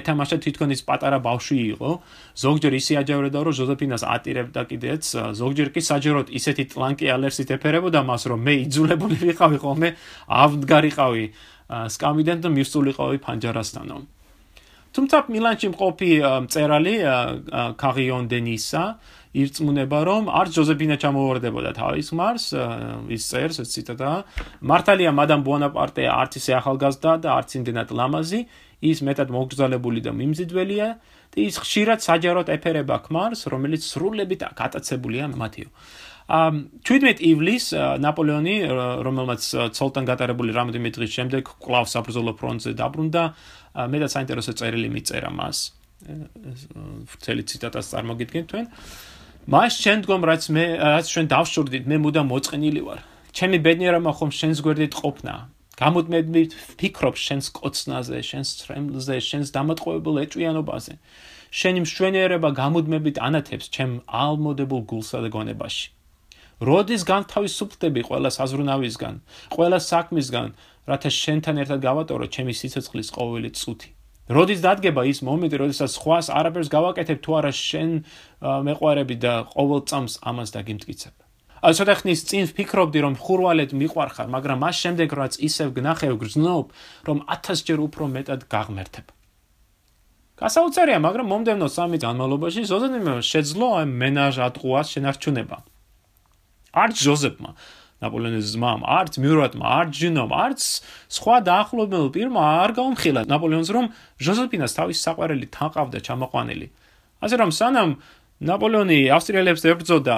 [0.01, 1.89] ეთამაშა თვითონ ის პატარა ბავშვი იყო.
[2.35, 5.03] ზოგჯერ ისე აჯავრებდა რომ ჟოზეფინას ატირებდა კიდეც.
[5.39, 9.89] ზოგჯერ კი საჯეროდ ისეთი ტლანკი ალერსით ეფერებოდა მას რომ მე იძულებული ვიყავი ხოლმე
[10.27, 11.25] ავდგარიყავი
[11.67, 13.97] სკამიდან და მისულიყავი ფანჯარასთანო.
[14.97, 16.11] თუმცა მილანში მყოფი
[16.47, 16.95] მწერალი
[17.77, 18.83] კარიონ დენისა
[19.37, 22.45] ირწმუნება რომ არც ჯოზეფინა ჩამოვარდებოდა თავის ხმარს
[23.13, 24.11] ის წერს ეს ციტატა
[24.71, 28.41] მართალია მადამ ბუანაპარტე არც ისე ახალგაზრდა და არც იმდენად ლამაზი
[28.89, 30.87] ის მეტად მოგზალებული და მიმზიდველია
[31.33, 35.69] და ის ხშირად საჯაროდ ეფერება ქმარს რომელიც სრულებით გატაცებულია მათიო
[36.27, 37.71] 17 ივლისს
[38.03, 38.55] ნაპოლეონი
[39.07, 43.23] რომელმაც ცოლთან გატარებული რამოდენიმე დღის შემდეგ კლავს საბრძოლო ფრონტზე დაბრუნდა
[43.95, 45.71] მეტად საინტერესო წერილი მიწერა მას.
[46.03, 48.65] მთელი ციტატას წარმოგიდგენთ თქვენ.
[49.47, 52.99] მას შემდგომ რაც მე რაც ჩვენ დავშურდით მე მუდამ მოწყენილი ვარ.
[53.31, 55.33] ჩემი ბედნიერება ხომ შენს გვერდით ყოფნა.
[55.79, 56.43] გამოდმედმი
[56.75, 60.93] ფიქრობ შენს კოცნაზე შენს ცრემლზე შენს დამატყუებულ ეჭვიანობაზე.
[61.55, 65.96] შენი მშვენიერება გამოდმებით ანათებს ჩემ ალმოდებულ გულსა და გონებაში
[66.57, 69.15] როდის განთავისუფლდები ყველა საზრუნავისგან,
[69.53, 70.47] ყველა საქმისგან,
[70.89, 73.89] რათა შენთან ერთად გავატორო ჩემი სიცოცხლის ყოველი წუთი.
[74.27, 77.89] როდის დადგება ის მომენტი, როდესაც სხვას არაფერს გავაკეთებ თუ არა შენ
[78.67, 81.15] მეყვარები და ყოველ წამს ამას დაგიმტკიცებ.
[81.57, 86.65] აი ცოტა ხნის წინ ვფიქრობდი რომ ხურვალეთ მიყვარხარ, მაგრამ მას შემდეგ რაც ისევ გნახევ გრძნობ,
[87.07, 89.07] რომ 1000 ჯერ უფრო მეტად გაღმერთებ.
[90.37, 95.57] გასაუცარია, მაგრამ მომდევნო სამი განმავლობაში ზოზანიმ შეძლო აი მენაჟ ატყუას შენარჩუნება.
[96.83, 97.51] არც ჟოზეფმა
[97.97, 100.61] ნაპოლეონის ძმამ, არც მიურატმა, არც ჯინომ, არც
[101.17, 103.85] სხვა დაახლოებულ პირმა არ გაუმხილა ნაპოლეონს, რომ
[104.21, 106.67] ჟოზეფინას თავის საყვარელი თანყავდა ჩამოყვანილი.
[107.25, 107.89] ასე რომ სანამ
[108.37, 110.17] ნაპოლეონი ავსტრიელებს ებრძოდა,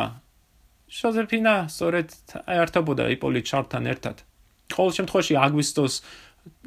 [0.91, 2.07] ჟოზეფინა სწორედ
[2.59, 4.15] ერთობოდა იპოლიტ შარლთან ერთად.
[4.75, 5.93] ყოველ შემთხვევაში აგვისტოს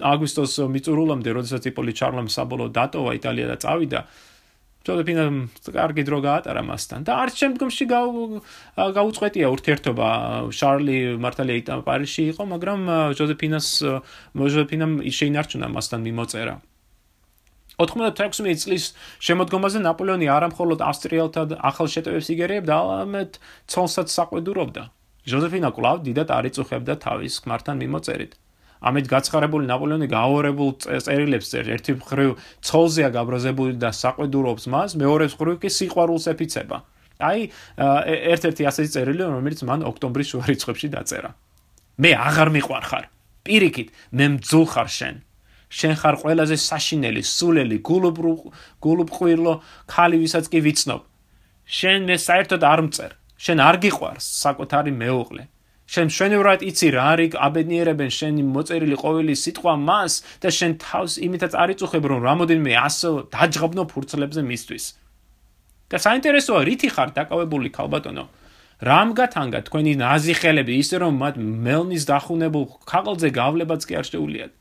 [0.00, 4.00] აგვისტოს მიწურულამდე, როდესაც იპოლიტ შარლამ საბოლოო დატოვა იტალია და წავიდა,
[4.86, 5.24] ჯოზეფინა
[5.76, 7.84] კარგი დრო გაატარა მასთან და არც შემდგომში
[8.98, 10.08] გაუწყვეტია ურთიერთობა
[10.58, 12.80] შარლი მართალია იტა პარიზში იყო მაგრამ
[13.20, 13.68] ჯოზეფინას
[14.34, 16.54] ჯოზეფინამ შეინარჩუნა მასთან მიმოწერა
[17.80, 18.84] 96 წლის
[19.26, 23.38] შემოდგომაზე ნაპოლეონი არამხოლოდ ავსტრიელთა ახალ შეტევებს იგერიებდა, არამედ
[23.72, 24.82] ცოლსაც საყვედურობდა.
[25.32, 28.32] ჯოზეფინა კლავ დიდად არიწუხებდა თავის ქმართან მიმოწერით.
[28.82, 30.70] ამით გაცხარებული ნაპოლეონი გააორებულ
[31.06, 32.30] წერილებს წერ ერთი მხრივ
[32.66, 36.78] ცოლზეა გაბრაზებული და საყვედურობს მას მეორე მხრივ კი სიყვარულს ეფიცება.
[37.22, 37.40] აი
[38.34, 41.30] ერთ-ერთი ასეთი წერილი რომელიც მან ოქტომბრის შუა რიცხვებში დაწერა.
[42.02, 43.04] მე აღარ მიყვარხარ.
[43.46, 45.16] პირიქით მე მძულხარ შენ.
[45.72, 48.34] შენ ხარ ყველაზე საშინელი სულელი გულუბრუ
[48.82, 49.54] გულუბრყვილო
[49.88, 51.02] ხალი ვისაც კი ვიცნობ.
[51.64, 53.12] შენ მე საერთოდ არ მწერ.
[53.42, 55.42] შენ არ გიყვარს საკუთარი მეუღლე
[55.92, 61.52] შენ შენევრად იცი რა არის აბედნიერებენ შენი მოწერილი ყოველი სიტყვა მას და შენ თავს იმითაც
[61.62, 64.84] არიწუხებ რომ რამოდენიმე ასო დაჯღაბნო ფურცლებზე მისთვის.
[65.92, 68.24] და საინტერესოა რითი ხარ დაკავებული ქალბატონო?
[68.88, 71.34] რამ გათანგა თქვენი ნაზი ხელები ისე რომ მათ
[71.66, 74.52] მელნის დახუნებულ ქაღალზე გავლებაც კი არ შეუძლიათ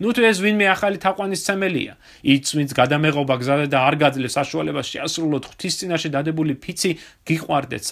[0.00, 1.94] ნუ თუ ეს ვინმე ახალი თაყვანის ცემელია,
[2.24, 6.90] იწვით გადამეღობა გზაზე და არ გაძლევს საშუალებას შეასრულოთ ღვთის წინაშე დადებული ფიცი
[7.28, 7.82] გიყვარდეთ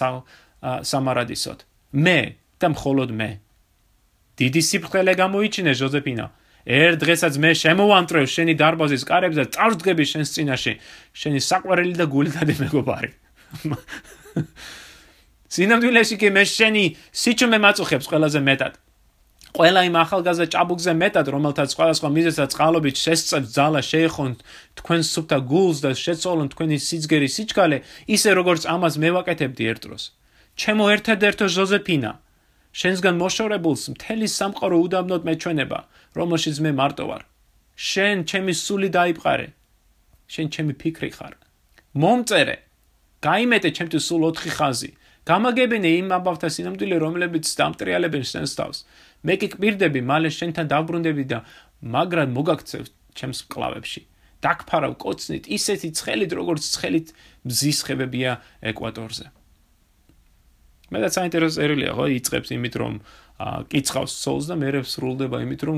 [0.89, 1.59] სამარადისოდ.
[1.93, 2.19] მე
[2.59, 3.29] და მხოლოდ მე.
[4.39, 6.25] დიდი სიფრთხილე გამოიჩინე ჟოზეფინა.
[6.69, 10.73] ერთ დღესაც მე შემოვამტრევ შენი დარბაზის კარებს და წარსდგები შენს წინაშე,
[11.15, 13.11] შენი საყვარელი და გულდადი მეგობარი.
[15.55, 18.73] სინამდვილეში კი მე შენი სიჩუმე მაწუხებს ყველაზე მეტად.
[19.49, 24.31] ყველა იმ ახალგაზრდა ჭაბუკზე მეტად, რომელთაც სხვადასხვა მიზეზად წყალობით შესწევ ძალა შეეხონ
[24.77, 27.77] თქვენ სუფთა გულს და შეცოლონ თქვენი სიძგერი სიჩქალე,
[28.13, 30.03] ისე როგორც ამას მევაკეთებდი ერთ დროს.
[30.53, 32.11] ჩემო ერთადერთო ჟოზეფინა,
[32.79, 35.79] შენსგან მოშორებულს მთელი სამყარო უდაბნოდ მეჩვენება,
[36.15, 37.23] რომელშიც მე მარტო ვარ.
[37.75, 39.47] შენ ჩემი სული დაიპყარე.
[40.31, 41.33] შენ ჩემი ფიქრი ხარ.
[42.01, 42.57] მომწერე.
[43.19, 44.91] გაიმეტე ჩემთვის სულ 4 ხაზი.
[45.27, 48.77] გამაგებინე იმ ამბავთა სინამდვილე, რომლებიც დამტრიალებენ შენს თავს.
[49.27, 51.39] მე კი კვირდები, მალე შენთან დაბრუნდები და
[51.83, 52.83] მაგრად მოგაქცევ
[53.17, 54.01] ჩემს კლავებში.
[54.39, 57.07] დაგფარავ კოცნით, ისეთი ცხელით, როგორც ცხელით
[57.43, 58.31] მზის ხებებია
[58.63, 59.25] ეკვატორზე.
[60.89, 62.93] მე და საინტერესო ერილია, ხო, იწებს იმით, რომ
[63.69, 65.77] კიცხავს სოლს და მე სრულდება იმით, რომ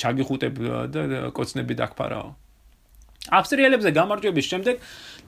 [0.00, 0.54] ჩაგიხუტებ
[0.90, 2.26] და კოცნები დაგფარავ.
[3.24, 4.76] ავსტრიელებზე გამარჯვების შემდეგ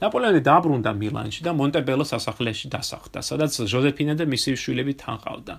[0.04, 5.54] ნაპოლეონი დაბრუნდა მილანში და მონტებელო სასახლეში დასახლდა, სადაც ჟოზეფინა და მისი შვილები თანხავდა.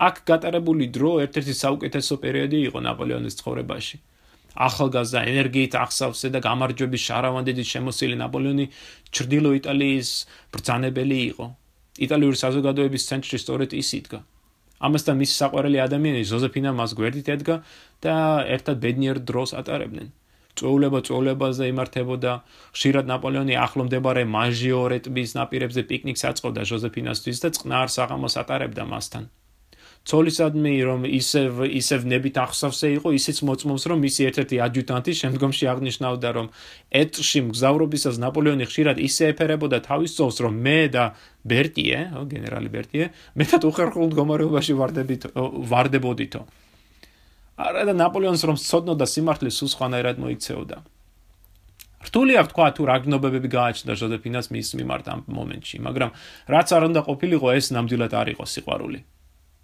[0.00, 3.96] აქ გატარებული დრო ერთ-ერთი საუკეთესო პერიოდი იყო ნაპოლეონის ცხოვრებაში.
[4.50, 8.66] ახალგაზრდა ენერგიით ახსავსე და გამარჯვების შარავანდით შემოსილი ნაპოლეონი
[9.14, 10.10] ჩრდილო იტალიის
[10.52, 11.46] ბრძანებელი იყო.
[12.06, 14.20] იტალიური საზოგადოების ცენტრში სწორედ ის იდგა.
[14.80, 17.56] ამასთან მისი საყვარელი ადამიანი ჟოზეფინა მას გვერდით ედგა
[18.04, 18.14] და
[18.56, 20.08] ერთად ბედნიერ დროს ატარებდნენ.
[20.60, 22.32] წოულება წოულებაზე იმართებოდა.
[22.76, 29.24] ხშირად ნაპოლეონი ახლო მდებარე მაჟიორე ტბის ნაპირებზე პიკნიკს აწყობდა ჟოზეფინასთვის და წყნარ საღამოს ატარებდა მასთან.
[30.08, 36.28] ცოლისადმი რომ ისევ ისევ ნებით ახსავსე იყო ისიც მოწმობს რომ მისი ერთ-ერთი ადიუტანტი შემდგომში აღნიშნავდა
[36.36, 36.46] რომ
[37.02, 41.04] ეტში მგზავრობისას ნაპოლეონი ხშირად ისე ეფერებოდა თავის ცოლს რომ მე და
[41.44, 45.22] ბერტიე, ო გენერალი ბერტიე, მეტად უხერხულ მდგომარეობაში ვარდებით
[45.68, 46.40] ვარდებოდითო.
[47.60, 50.76] არა და ნაპოლეონს რომ სწოდნოდა სიმართლე სულ სხვანაირად მოიქცეოდა.
[52.00, 56.10] რთულია თქვა თუ რა გნობებები გააჩნდა ჟოზეფინას მის მიმართ ამ მომენტში, მაგრამ
[56.48, 59.00] რაც არ უნდა ყოფილიყო ეს ნამდვილად არ იყო სიყვარული.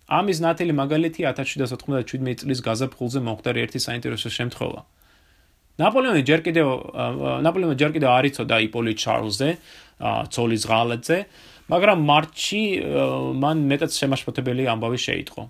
[0.06, 4.80] ამის ნათელი მაგალითი 1797 წლის გაზაფხულზე მომხდარი ერთი საინტერესო შემთხვევა.
[5.82, 6.68] ნაპოლეონი ჯერ კიდევ
[7.42, 9.48] ნაპოლეონი ჯერ კიდევ არ იცოდა იპოლი ჩარლზზე,
[10.32, 11.18] ცოლის ღალატზე,
[11.68, 12.62] მაგრამ მარტში
[13.42, 15.42] მან მეტად შემაშფოთებელი ამბავი შეიტყო.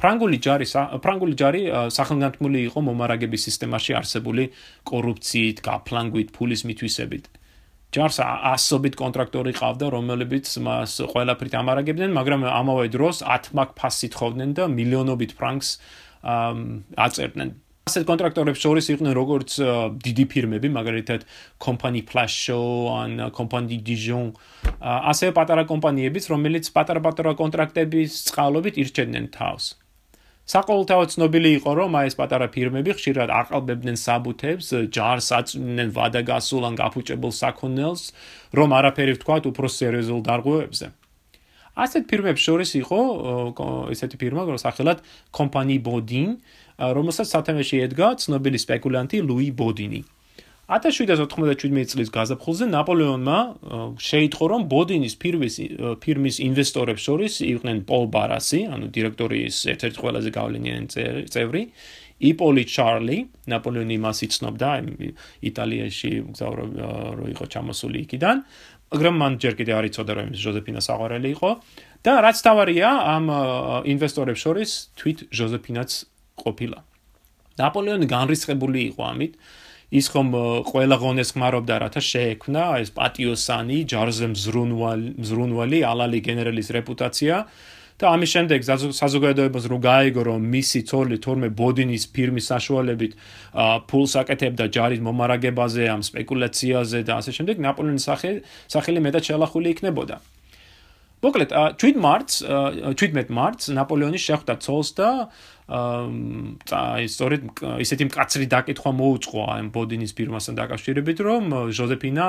[0.00, 0.66] ფრანგული ჯარი
[1.04, 1.60] ფრანგული ჯარი
[1.92, 4.44] სახელგანთმული იყო მომარაგების სისტემაში არსებული
[4.88, 7.24] კორუფციით, გაფლანგვით, ფულის მითვისებით.
[7.94, 14.50] ჯარს ასობით კონტრაქტორი ყავდა, რომლებიც მას ყველაფრით ამარაგებდნენ, მაგრამ ამავე დროს 10 მაგ ფასი თხოვდნენ
[14.58, 15.68] და მილიონობით ფრანკს
[16.26, 17.50] აწერდნენ.
[17.86, 19.50] ასეთ კონტრაქტორებს შორის იყვნენ როგორც
[20.02, 21.20] დიდი ფირმები, მაგალითად
[21.62, 22.62] კომპანი ფლაშო,
[22.98, 24.26] ან კომპანი დიჟონ,
[24.82, 29.78] ასევე პატარა კომპანიებიც, რომელიც პატარ-პატარა კონტრაქტების წყალობით ირჩედნენ თავს.
[30.46, 36.74] საყოველთაოდ ცნობილი იყო, რომ აი ეს პატარა ფირმები ხშირად აყალბებდნენ საბუთებს, ჯარს აწვდნენ ვადაგასულ ან
[36.78, 38.02] გაფუჭებულ საქონელს,
[38.54, 40.86] რომ არაფერი ვთქვათ უფრო სერიოზულ დარღვევებზე.
[41.76, 43.00] ასეთ ფირმებს შორის იყო
[43.92, 44.98] ესეთი ფირმა, როგორც სახელად
[45.34, 46.38] კომპანი ბოდინ,
[46.78, 50.00] რომელსაც სათემეში ედგა ცნობილი სპეკულანტი ლუი ბოდინი.
[50.66, 53.38] 1797 წლის გაზაფხულზე ნაპოლეონმა
[54.02, 55.54] შეიტყო, რომ ბოდინის ფირმის
[56.02, 60.86] ფირმის ინვესტორებს შორის იყვნენ პოლ ბარასი, ანუ დირექტორიის ერთ-ერთი ყველაზე გავლენიანი
[61.30, 61.62] წევრი,
[62.16, 64.70] იპოლი ჩარლი, ნაპოლეონი მას იცნობდა
[65.46, 66.70] იტალიაში მგზავრობ
[67.14, 68.36] რო იყო ჩამოსული იქიდან,
[68.90, 71.50] მაგრამ მან ჯერ კიდე არ იცოდა რომ ის ჟოზეფინა საყვარელი იყო
[72.06, 73.24] და რაც თავარია ამ
[73.92, 75.90] ინვესტორებს შორის თვით ჟოზეფინაც
[76.42, 76.78] ყოფილა.
[77.60, 79.32] ნაპოლეონი განრისხებული იყო ამით.
[79.94, 80.34] ის ხომ
[80.66, 87.36] ყველა ღონეს ხმარობდა რათა შეექმნა ეს პატიოსანი ჯარზე მზრუნვალი მზრუნვალი ალალი გენერალის რეპუტაცია.
[87.96, 88.60] და ამის შემდეგ
[88.92, 93.12] საზოგადოებას რო გაიგო რომ მისი ცოლი თორმე ბოდინის ფირმის საშუალებით
[93.88, 98.08] ფულს აკეთებდა ჯარის მომარაგებაზე ამ სპეკულაციაზე და ასე შემდეგ ნაპოლეონის
[98.68, 100.20] სახელი მეტად შელახული იქნებოდა
[101.24, 105.10] მოკლედ 17 მარტს 17 მარტს ნაპოლეონი შეხვდა ცოლს და
[105.66, 107.46] აი სწორედ
[107.82, 111.42] ისეთი მკაცრი დაკითხვა მოუწყო ამ ბოდინის ფირმასთან დაკავშირებით რომ
[111.74, 112.26] ჟოზეფინა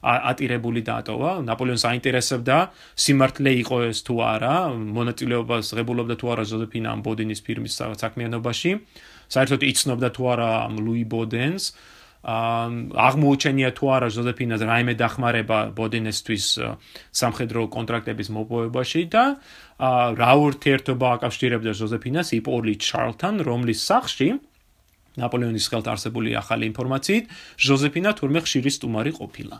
[0.00, 1.44] ატირებული დატოვა.
[1.44, 2.56] ნაპოლეონს აინტერესებდა
[2.96, 4.54] სიმართლე იყო ეს თუ არა
[4.96, 8.70] მონაწილეობას ღებულობდა თუ არა ჟოზეფინა ამ ბოდინის ფირმის საქმიანობაში.
[9.28, 10.50] საერთოდ იცნობდა თუ არა
[10.80, 11.64] ლუი ბოდენს
[12.20, 16.46] აღმოუჩენია თუ არა ჟოზეფინას რაიმე დახმარება ბოდინესთვის
[17.16, 19.24] სამხედრო კონტრაქტების მოპოვებაში და
[20.20, 24.28] რა ურთიერთობა აკავშირებდა ჟოზეფინას იპოლი ჩარლთან, რომლის სახში
[25.16, 27.24] ნაპოლეონის ხელთ არსებული ახალი ინფორმაციით,
[27.56, 29.56] ჟოზეფინა თურმე ხშირი სტუმარი ყოფილა.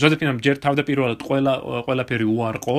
[0.00, 1.54] ჟოზეფინამ ჯერ თავდაპირველად ყველა
[1.86, 2.78] ყველაფერი უარყო,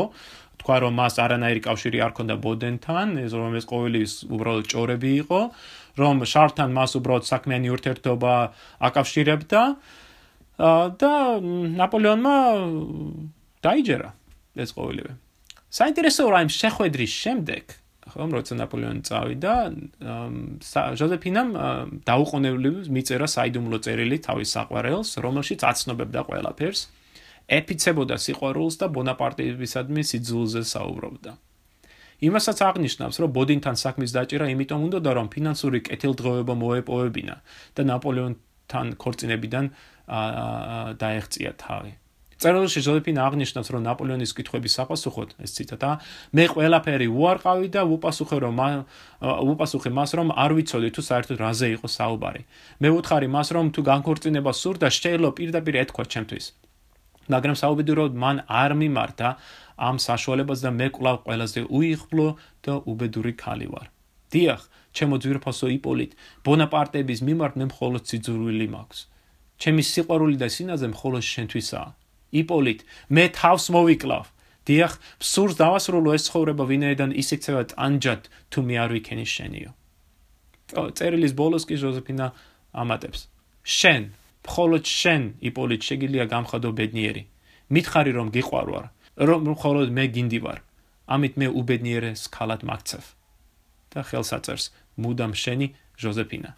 [0.62, 4.02] თქვა რომ მას არანაირი კავშირი არ ჰქონდა ბოდენთან, ეს რომ ეს ყოველი
[4.36, 5.42] უბრალოდ ჭორები იყო,
[5.98, 8.34] რომ შართან მას უბრალოდ საქმიანი ურთიერთობა
[8.88, 9.62] აკავშირებდა
[11.02, 11.14] და
[11.82, 12.36] ნაპოლეონმა
[13.66, 14.10] დაიჯერა
[14.62, 15.12] ეს ყოველივე.
[15.72, 17.64] საინტერესო რა იმ შეხვედრის შემდეგ
[18.12, 19.54] ხომ როცა ნაპოლეონი წავიდა
[21.00, 21.50] ჟოზეფინამ
[22.10, 26.82] დაუყოვნებლივ მიწერა საიდუმლო წერილი თავის საყვარელს რომელშიც აცნობებდა ყველაფერს
[27.62, 31.32] ეფიცებოდა სიყვარულს და ბონაპარტეებისადმი სიძულზე საუბრობდა
[32.22, 37.36] იმასაც აღნიშნავს რომ ბოდინთან საქმის დაჭერა იმიტომ უნდა რომ ფინანსური კეთილდღეობა მოეპოვებინა
[37.78, 39.66] და ნაპოლეონთან ქორწინებიდან
[41.02, 41.92] დაეღწია თავი
[42.42, 45.90] წერილში ჟოზეფინა აღნიშნავს, რომ ნაპოლეონის კითხვების საპასუხოდ, ეს ციტატა,
[46.34, 48.62] მე ყველაფერი უარყავი და უპასუხე რომ
[49.54, 52.42] უპასუხე მას რომ არ ვიცოდი თუ საერთოდ რაზე იყო საუბარი.
[52.82, 56.46] მე ვუთხარი მას რომ თუ განქორწინება სურდა, შეიძლება პირდაპირ ეთქვა ჩემთვის.
[57.30, 59.30] მაგრამ საუბედუროდ მან არ მიმართა
[59.78, 62.28] ამ საშუალებას და მე კვლავ ყველაზე უიღბლო
[62.66, 63.88] და უბედური ქალი ვარ.
[64.32, 64.62] დიახ,
[64.96, 66.12] ჩემო ძვირფასო იპოლიტ,
[66.46, 69.00] ბონაპარტების მიმართ მე მხოლოდ სიძულვილი მაქვს.
[69.62, 71.90] ჩემი სიყვარული და სინაზე მხოლოდ შენთვისაა.
[72.42, 72.80] იპოლიტ,
[73.16, 74.26] მე თავს მოვიკლავ.
[74.68, 79.72] დიახ, სურს დავასრულო ეს ცხოვრება ვინაიდან ისიქცევა ტანჯად თუ მე არ ვიქენი შენიო.
[80.98, 82.28] წერილის ბოლოს კი ჟოზეფინა
[82.72, 83.28] ამატებს.
[83.66, 84.04] შენ,
[84.48, 87.24] მხოლოდ შენ, იპოლიტ, შეგიძლია გამხადო ბედნიერი.
[87.74, 88.86] მითხარი რომ გიყვარვარ,
[89.22, 90.60] რომ მხოლოდ მე გინდი ვარ.
[91.14, 93.04] ამით მე უბედნიერეს ქალად მაქცევ.
[93.92, 94.72] და ხელსაწერს
[95.04, 95.68] მუდამ შენი
[96.00, 96.52] ჟოზეფინა.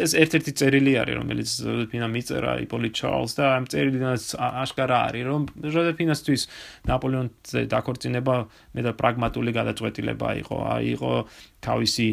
[0.00, 4.16] ეს ერთ-ერთი წერილი არის, რომელიც ჟოზეფინა მიწერა იპოლიტ ჩარლს და ამ წერილიდან
[4.64, 6.42] აშკარა არის, რომ ჟოზეფინასთვის
[6.88, 8.34] ნაპოლეონზე დაქორწინება
[8.76, 10.56] მე და პრაგმატული გადაწყვეტილება იყო.
[10.72, 11.12] აი იყო
[11.60, 12.08] თავისი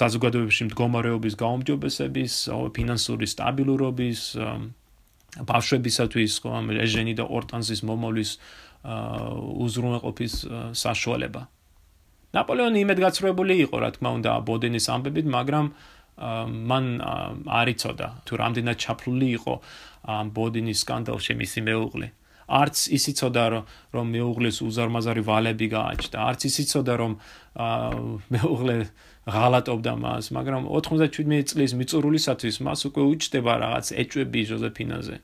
[0.00, 2.32] საზოგადოებაში მდგომარეობის გაუმჯობესების,
[2.76, 4.20] ფინანსური სტაბილურობის,
[5.38, 6.50] ბავშვებისათვის, ხო,
[6.84, 8.30] ეჟენი და ორტანზის მომავლის
[9.64, 10.34] უზრუნველყოფის
[10.74, 11.42] საშუალება.
[12.30, 15.66] ნაპოლეონი იმედგაცრუებული იყო, რა თქმა უნდა, ბოდენის ამბებით, მაგრამ
[16.70, 16.84] მან
[17.48, 19.54] არიწოდა თუ რამდენად ჩაფლული იყო
[20.04, 22.08] ამ ბოდინის სკანდალში მისი მეუღლე.
[22.50, 23.44] არც ისიცოდა
[23.94, 27.12] რომ მეუღლეს უზარმაზარი ვალები გააჩნდა, არც ისიცოდა რომ
[28.34, 28.76] მეუღლე
[29.34, 35.16] ღალატობდა მას, მაგრამ 97 წლის მიწურულისათვის მას უკვე უჩდება რაღაც ეჭვები ჟოზეფინაზე.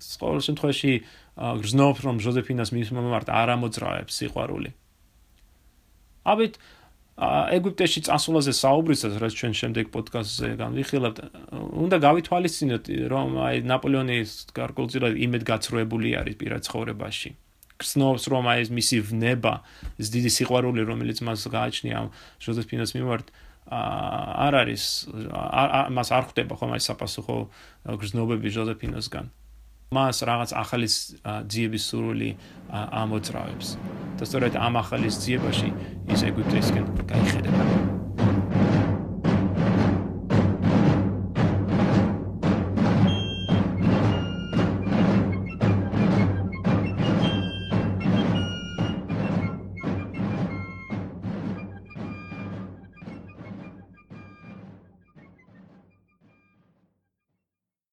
[0.00, 0.92] ყოველ შემთხვევაში
[1.36, 4.70] გრძნობ რომ ჟოზეფინას მის მომართ არ ამოძრავებს სიყვარული.
[6.24, 6.54] აბით
[7.20, 11.18] ეგვიპტეში წასულაზე საუბრისას, რაც ჩვენ შემდეგ პოდკასტზე განვიხილავთ,
[11.84, 17.30] უნდა გავითვალისწინოთ, რომ აი ნაპოლეონის გარკვეულწილად იმედგაცრუებული არის პირად ცხოვრებაში.
[17.80, 19.54] გსნობს, რომ აი ეს მისი ვნება,
[19.96, 21.98] ეს დიდი სიყვარული, რომელიც მას გააჩნია
[22.44, 23.26] ჟოზეფინას მიმართ,
[23.70, 24.84] არ არის
[25.94, 27.36] მას არ ხვდება ხომ აი საპასუხო
[28.00, 29.26] გზნობები ჟოზეფინასგან.
[29.90, 30.86] მას რაღაც ახალი
[31.50, 32.30] ძიების სურვილი
[32.70, 33.68] ამოძრავებს.
[34.20, 35.68] და სწორედ ამ ახალი ძიებაში
[36.12, 37.99] ის ეგვიპტესკენ გაიხედება.